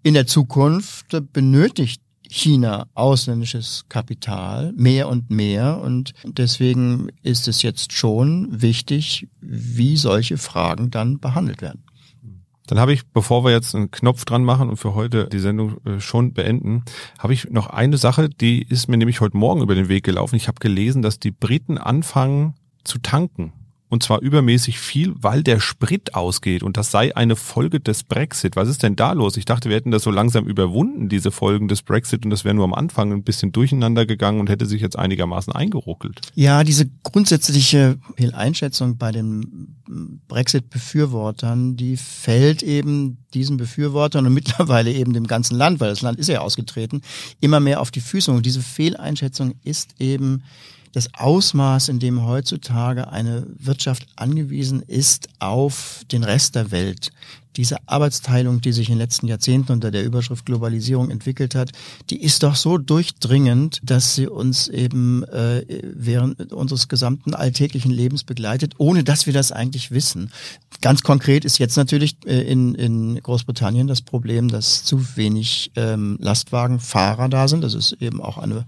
in 0.01 0.13
der 0.13 0.25
Zukunft 0.25 1.07
benötigt 1.33 2.01
China 2.29 2.87
ausländisches 2.93 3.85
Kapital 3.89 4.71
mehr 4.73 5.09
und 5.09 5.29
mehr 5.31 5.81
und 5.81 6.13
deswegen 6.25 7.09
ist 7.23 7.47
es 7.47 7.63
jetzt 7.63 7.91
schon 7.91 8.61
wichtig, 8.61 9.27
wie 9.41 9.97
solche 9.97 10.37
Fragen 10.37 10.91
dann 10.91 11.19
behandelt 11.19 11.61
werden. 11.61 11.83
Dann 12.69 12.79
habe 12.79 12.93
ich, 12.93 13.07
bevor 13.07 13.43
wir 13.43 13.51
jetzt 13.51 13.73
einen 13.73 13.89
Knopf 13.89 14.25
dran 14.25 14.43
machen 14.43 14.69
und 14.69 14.77
für 14.77 14.93
heute 14.93 15.27
die 15.27 15.39
Sendung 15.39 15.83
äh, 15.85 15.99
schon 15.99 16.33
beenden, 16.33 16.83
habe 17.17 17.33
ich 17.33 17.49
noch 17.49 17.65
eine 17.65 17.97
Sache, 17.97 18.29
die 18.29 18.61
ist 18.61 18.87
mir 18.87 18.97
nämlich 18.97 19.21
heute 19.21 19.35
Morgen 19.35 19.61
über 19.61 19.73
den 19.73 19.89
Weg 19.89 20.03
gelaufen. 20.03 20.35
Ich 20.35 20.47
habe 20.47 20.59
gelesen, 20.59 21.01
dass 21.01 21.17
die 21.17 21.31
Briten 21.31 21.79
anfangen 21.79 22.53
zu 22.83 22.99
tanken 22.99 23.53
und 23.89 24.03
zwar 24.03 24.21
übermäßig 24.21 24.79
viel, 24.79 25.13
weil 25.19 25.43
der 25.43 25.59
Sprit 25.59 26.13
ausgeht 26.13 26.63
und 26.63 26.77
das 26.77 26.91
sei 26.91 27.15
eine 27.15 27.35
Folge 27.35 27.79
des 27.79 28.03
Brexit. 28.03 28.55
Was 28.55 28.69
ist 28.69 28.83
denn 28.83 28.95
da 28.95 29.13
los? 29.13 29.35
Ich 29.35 29.45
dachte, 29.45 29.69
wir 29.69 29.75
hätten 29.75 29.91
das 29.91 30.03
so 30.03 30.11
langsam 30.11 30.45
überwunden, 30.45 31.09
diese 31.09 31.31
Folgen 31.31 31.67
des 31.67 31.81
Brexit 31.81 32.23
und 32.23 32.29
das 32.29 32.45
wäre 32.45 32.53
nur 32.53 32.65
am 32.65 32.73
Anfang 32.73 33.11
ein 33.11 33.23
bisschen 33.23 33.51
durcheinander 33.51 34.05
gegangen 34.05 34.39
und 34.39 34.49
hätte 34.49 34.67
sich 34.67 34.81
jetzt 34.81 34.97
einigermaßen 34.97 35.51
eingeruckelt. 35.53 36.21
Ja, 36.35 36.63
diese 36.63 36.87
grundsätzliche 37.03 37.97
Einschätzung 38.33 38.97
bei 38.97 39.11
den 39.11 39.75
Brexit-Befürwortern, 40.27 41.75
die 41.75 41.97
fällt 41.97 42.61
eben 42.61 43.17
diesen 43.33 43.57
Befürwortern 43.57 44.27
und 44.27 44.33
mittlerweile 44.33 44.91
eben 44.91 45.13
dem 45.13 45.25
ganzen 45.25 45.57
Land, 45.57 45.79
weil 45.79 45.89
das 45.89 46.01
Land 46.01 46.19
ist 46.19 46.29
ja 46.29 46.41
ausgetreten, 46.41 47.01
immer 47.39 47.59
mehr 47.59 47.81
auf 47.81 47.89
die 47.89 48.01
Füße. 48.01 48.31
Und 48.31 48.45
diese 48.45 48.61
Fehleinschätzung 48.61 49.55
ist 49.63 49.95
eben 49.99 50.43
das 50.91 51.13
Ausmaß, 51.13 51.89
in 51.89 51.99
dem 51.99 52.25
heutzutage 52.25 53.09
eine 53.09 53.45
Wirtschaft 53.57 54.07
angewiesen 54.15 54.81
ist 54.81 55.29
auf 55.39 56.03
den 56.11 56.23
Rest 56.23 56.55
der 56.55 56.71
Welt. 56.71 57.11
Diese 57.57 57.77
Arbeitsteilung, 57.87 58.61
die 58.61 58.71
sich 58.71 58.89
in 58.89 58.95
den 58.95 58.99
letzten 58.99 59.27
Jahrzehnten 59.27 59.71
unter 59.71 59.91
der 59.91 60.05
Überschrift 60.05 60.45
Globalisierung 60.45 61.09
entwickelt 61.09 61.55
hat, 61.55 61.71
die 62.09 62.21
ist 62.21 62.43
doch 62.43 62.55
so 62.55 62.77
durchdringend, 62.77 63.81
dass 63.83 64.15
sie 64.15 64.27
uns 64.27 64.67
eben 64.67 65.23
äh, 65.23 65.65
während 65.83 66.53
unseres 66.53 66.87
gesamten 66.87 67.33
alltäglichen 67.33 67.91
Lebens 67.91 68.23
begleitet, 68.23 68.75
ohne 68.77 69.03
dass 69.03 69.25
wir 69.25 69.33
das 69.33 69.51
eigentlich 69.51 69.91
wissen. 69.91 70.31
Ganz 70.81 71.01
konkret 71.01 71.43
ist 71.43 71.57
jetzt 71.57 71.75
natürlich 71.75 72.17
äh, 72.25 72.39
in, 72.39 72.75
in 72.75 73.19
Großbritannien 73.21 73.87
das 73.87 74.03
Problem, 74.03 74.47
dass 74.47 74.83
zu 74.83 75.17
wenig 75.17 75.71
ähm, 75.75 76.17
Lastwagenfahrer 76.21 77.29
da 77.29 77.47
sind. 77.47 77.63
Das 77.63 77.73
ist 77.73 77.93
eben 77.93 78.21
auch 78.21 78.37
eine 78.37 78.65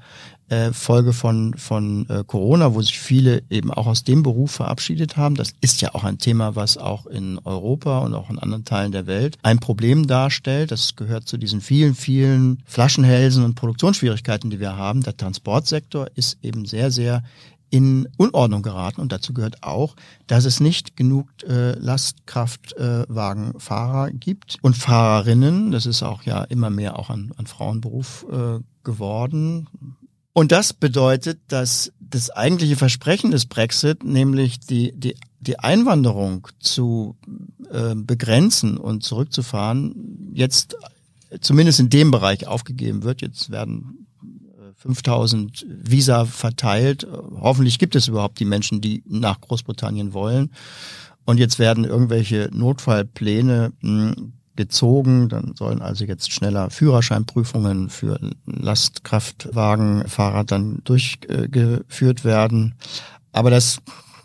äh, 0.51 0.73
Folge 0.73 1.13
von, 1.13 1.53
von 1.53 2.09
äh, 2.09 2.25
Corona, 2.27 2.73
wo 2.73 2.81
sich 2.81 2.99
viele 2.99 3.41
eben 3.49 3.71
auch 3.71 3.87
aus 3.87 4.03
dem 4.03 4.21
Beruf 4.21 4.51
verabschiedet 4.51 5.15
haben. 5.15 5.35
Das 5.35 5.53
ist 5.61 5.79
ja 5.81 5.95
auch 5.95 6.03
ein 6.03 6.17
Thema, 6.17 6.57
was 6.57 6.77
auch 6.77 7.05
in 7.05 7.39
Europa 7.45 7.99
und 7.99 8.13
auch 8.13 8.29
in 8.29 8.37
anderen 8.37 8.65
Teilen 8.65 8.91
der 8.91 9.07
Welt 9.07 9.37
ein 9.43 9.59
Problem 9.59 10.07
darstellt. 10.07 10.71
Das 10.71 10.97
gehört 10.97 11.25
zu 11.27 11.37
diesen 11.37 11.61
vielen, 11.61 11.95
vielen 11.95 12.61
Flaschenhälsen 12.65 13.45
und 13.45 13.55
Produktionsschwierigkeiten, 13.55 14.49
die 14.49 14.59
wir 14.59 14.75
haben. 14.75 15.03
Der 15.03 15.15
Transportsektor 15.15 16.07
ist 16.15 16.37
eben 16.43 16.65
sehr, 16.65 16.91
sehr 16.91 17.23
in 17.69 18.09
Unordnung 18.17 18.61
geraten 18.61 18.99
und 18.99 19.13
dazu 19.13 19.33
gehört 19.33 19.63
auch, 19.63 19.95
dass 20.27 20.43
es 20.43 20.59
nicht 20.59 20.97
genug 20.97 21.29
äh, 21.47 21.79
Lastkraftwagenfahrer 21.79 24.09
äh, 24.09 24.13
gibt 24.13 24.57
und 24.61 24.75
Fahrerinnen. 24.75 25.71
Das 25.71 25.85
ist 25.85 26.03
auch 26.03 26.23
ja 26.23 26.43
immer 26.43 26.69
mehr 26.69 26.99
auch 26.99 27.09
ein, 27.09 27.31
ein 27.37 27.47
Frauenberuf 27.47 28.25
äh, 28.29 28.59
geworden. 28.83 29.69
Und 30.33 30.51
das 30.51 30.73
bedeutet, 30.73 31.39
dass 31.47 31.91
das 31.99 32.29
eigentliche 32.29 32.75
Versprechen 32.75 33.31
des 33.31 33.45
Brexit, 33.45 34.03
nämlich 34.03 34.59
die, 34.59 34.93
die, 34.93 35.15
die 35.39 35.59
Einwanderung 35.59 36.47
zu 36.59 37.17
äh, 37.69 37.95
begrenzen 37.95 38.77
und 38.77 39.03
zurückzufahren, 39.03 40.31
jetzt 40.33 40.75
zumindest 41.41 41.79
in 41.79 41.89
dem 41.89 42.11
Bereich 42.11 42.47
aufgegeben 42.47 43.03
wird. 43.03 43.21
Jetzt 43.21 43.49
werden 43.51 44.07
5000 44.77 45.63
äh, 45.63 45.65
Visa 45.69 46.25
verteilt. 46.25 47.07
Hoffentlich 47.39 47.79
gibt 47.79 47.95
es 47.95 48.07
überhaupt 48.07 48.39
die 48.39 48.45
Menschen, 48.45 48.81
die 48.81 49.03
nach 49.05 49.41
Großbritannien 49.41 50.13
wollen. 50.13 50.51
Und 51.25 51.37
jetzt 51.37 51.59
werden 51.59 51.83
irgendwelche 51.83 52.49
Notfallpläne 52.51 53.73
hm, 53.81 54.33
gezogen. 54.55 55.29
Dann 55.29 55.53
sollen 55.55 55.81
also 55.81 56.05
jetzt 56.05 56.31
schneller 56.31 56.69
Führerscheinprüfungen 56.69 57.89
für 57.89 58.19
Lastkraftwagenfahrer 58.45 60.43
dann 60.43 60.81
durchgeführt 60.83 62.23
werden. 62.23 62.75
Aber 63.31 63.49
das, 63.49 63.79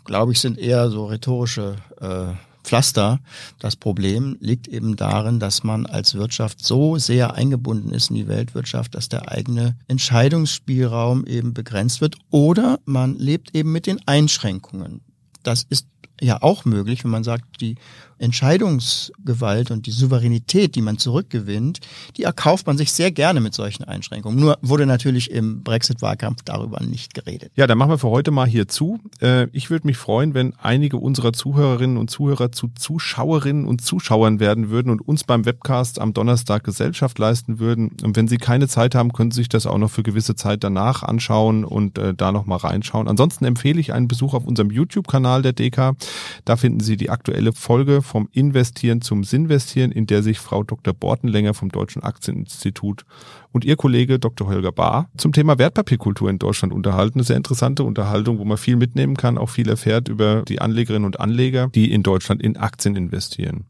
glaube 0.05 0.31
ich, 0.31 0.39
sind 0.39 0.57
eher 0.57 0.89
so 0.89 1.05
rhetorische 1.05 1.75
äh, 2.01 2.33
Pflaster. 2.67 3.19
Das 3.59 3.77
Problem 3.77 4.37
liegt 4.41 4.67
eben 4.67 4.97
darin, 4.97 5.39
dass 5.39 5.63
man 5.63 5.85
als 5.85 6.15
Wirtschaft 6.15 6.63
so 6.63 6.97
sehr 6.97 7.33
eingebunden 7.33 7.91
ist 7.91 8.09
in 8.09 8.17
die 8.17 8.27
Weltwirtschaft, 8.27 8.93
dass 8.93 9.07
der 9.07 9.31
eigene 9.31 9.77
Entscheidungsspielraum 9.87 11.25
eben 11.25 11.53
begrenzt 11.53 12.01
wird 12.01 12.17
oder 12.29 12.79
man 12.85 13.15
lebt 13.15 13.55
eben 13.55 13.71
mit 13.71 13.87
den 13.87 14.05
Einschränkungen. 14.05 15.01
Das 15.43 15.65
ist 15.69 15.87
ja 16.21 16.41
auch 16.41 16.65
möglich, 16.65 17.03
wenn 17.03 17.11
man 17.11 17.23
sagt, 17.23 17.61
die 17.61 17.75
Entscheidungsgewalt 18.19 19.71
und 19.71 19.85
die 19.85 19.91
Souveränität, 19.91 20.75
die 20.75 20.81
man 20.81 20.97
zurückgewinnt, 20.97 21.79
die 22.17 22.23
erkauft 22.23 22.65
man 22.67 22.77
sich 22.77 22.91
sehr 22.91 23.11
gerne 23.11 23.39
mit 23.39 23.53
solchen 23.53 23.83
Einschränkungen. 23.83 24.39
Nur 24.39 24.57
wurde 24.61 24.85
natürlich 24.85 25.31
im 25.31 25.63
Brexit-Wahlkampf 25.63 26.41
darüber 26.43 26.81
nicht 26.83 27.13
geredet. 27.13 27.51
Ja, 27.55 27.67
dann 27.67 27.77
machen 27.77 27.91
wir 27.91 27.97
für 27.97 28.09
heute 28.09 28.31
mal 28.31 28.47
hier 28.47 28.67
zu. 28.67 28.99
Äh, 29.21 29.47
ich 29.51 29.69
würde 29.69 29.87
mich 29.87 29.97
freuen, 29.97 30.33
wenn 30.33 30.53
einige 30.61 30.97
unserer 30.97 31.33
Zuhörerinnen 31.33 31.97
und 31.97 32.09
Zuhörer 32.09 32.51
zu 32.51 32.69
Zuschauerinnen 32.69 33.65
und 33.65 33.81
Zuschauern 33.81 34.39
werden 34.39 34.69
würden 34.69 34.91
und 34.91 35.07
uns 35.07 35.23
beim 35.23 35.45
Webcast 35.45 35.99
am 35.99 36.13
Donnerstag 36.13 36.63
Gesellschaft 36.63 37.19
leisten 37.19 37.59
würden. 37.59 37.91
Und 38.03 38.15
wenn 38.15 38.27
Sie 38.27 38.37
keine 38.37 38.67
Zeit 38.67 38.95
haben, 38.95 39.13
können 39.13 39.31
Sie 39.31 39.41
sich 39.41 39.49
das 39.49 39.67
auch 39.67 39.77
noch 39.77 39.91
für 39.91 40.03
gewisse 40.03 40.35
Zeit 40.35 40.63
danach 40.63 41.03
anschauen 41.03 41.63
und 41.65 41.97
äh, 41.97 42.13
da 42.15 42.31
noch 42.31 42.45
mal 42.45 42.57
reinschauen. 42.57 43.07
Ansonsten 43.07 43.45
empfehle 43.45 43.79
ich 43.79 43.93
einen 43.93 44.07
Besuch 44.07 44.33
auf 44.33 44.45
unserem 44.45 44.71
YouTube-Kanal 44.71 45.43
der 45.43 45.53
DK. 45.53 45.95
Da 46.45 46.55
finden 46.55 46.79
Sie 46.79 46.97
die 46.97 47.09
aktuelle 47.09 47.53
Folge 47.53 48.01
vom 48.01 48.29
Investieren 48.31 49.01
zum 49.01 49.23
Sinvestieren, 49.23 49.91
in 49.91 50.07
der 50.07 50.23
sich 50.23 50.39
Frau 50.39 50.63
Dr. 50.63 50.93
Bortenlänger 50.93 51.53
vom 51.53 51.69
Deutschen 51.69 52.03
Aktieninstitut 52.03 53.05
und 53.51 53.65
ihr 53.65 53.75
Kollege 53.75 54.19
Dr. 54.19 54.47
Holger 54.47 54.71
Bahr 54.71 55.09
zum 55.17 55.33
Thema 55.33 55.57
Wertpapierkultur 55.57 56.29
in 56.29 56.39
Deutschland 56.39 56.73
unterhalten. 56.73 57.19
Eine 57.19 57.23
sehr 57.23 57.37
interessante 57.37 57.83
Unterhaltung, 57.83 58.39
wo 58.39 58.45
man 58.45 58.57
viel 58.57 58.75
mitnehmen 58.75 59.17
kann, 59.17 59.37
auch 59.37 59.49
viel 59.49 59.69
erfährt 59.69 60.07
über 60.07 60.43
die 60.47 60.61
Anlegerinnen 60.61 61.05
und 61.05 61.19
Anleger, 61.19 61.69
die 61.73 61.91
in 61.91 62.03
Deutschland 62.03 62.41
in 62.41 62.57
Aktien 62.57 62.95
investieren. 62.95 63.65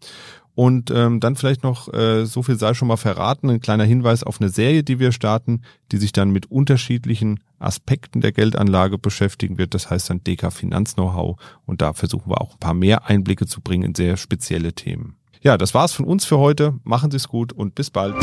Und 0.58 0.90
ähm, 0.90 1.20
dann 1.20 1.36
vielleicht 1.36 1.62
noch, 1.62 1.94
äh, 1.94 2.26
so 2.26 2.42
viel 2.42 2.58
sei 2.58 2.74
schon 2.74 2.88
mal 2.88 2.98
verraten, 2.98 3.52
ein 3.52 3.60
kleiner 3.60 3.84
Hinweis 3.84 4.24
auf 4.24 4.42
eine 4.42 4.50
Serie, 4.50 4.82
die 4.82 4.98
wir 4.98 5.12
starten, 5.12 5.62
die 5.92 5.98
sich 5.98 6.14
dann 6.14 6.32
mit 6.32 6.50
unterschiedlichen 6.50 7.42
Aspekten 7.60 8.22
der 8.22 8.32
Geldanlage 8.32 8.98
beschäftigen 8.98 9.58
wird. 9.58 9.74
Das 9.74 9.90
heißt 9.90 10.10
dann 10.10 10.24
DK 10.24 10.52
Finanz 10.52 10.96
Know-how. 10.96 11.38
Und 11.66 11.82
da 11.82 11.94
versuchen 11.94 12.30
wir 12.30 12.42
auch 12.42 12.54
ein 12.54 12.60
paar 12.60 12.74
mehr 12.74 13.08
Einblicke 13.08 13.46
zu 13.46 13.62
bringen 13.62 13.84
in 13.84 13.96
sehr 13.96 14.18
spezielle 14.18 14.74
Themen. 14.74 15.16
Ja, 15.42 15.58
das 15.58 15.74
war's 15.74 15.94
von 15.94 16.06
uns 16.06 16.26
für 16.26 16.38
heute. 16.38 16.76
Machen 16.84 17.12
Sie 17.12 17.18
es 17.18 17.28
gut 17.28 17.54
und 17.54 17.76
bis 17.76 17.90
bald. 17.90 18.16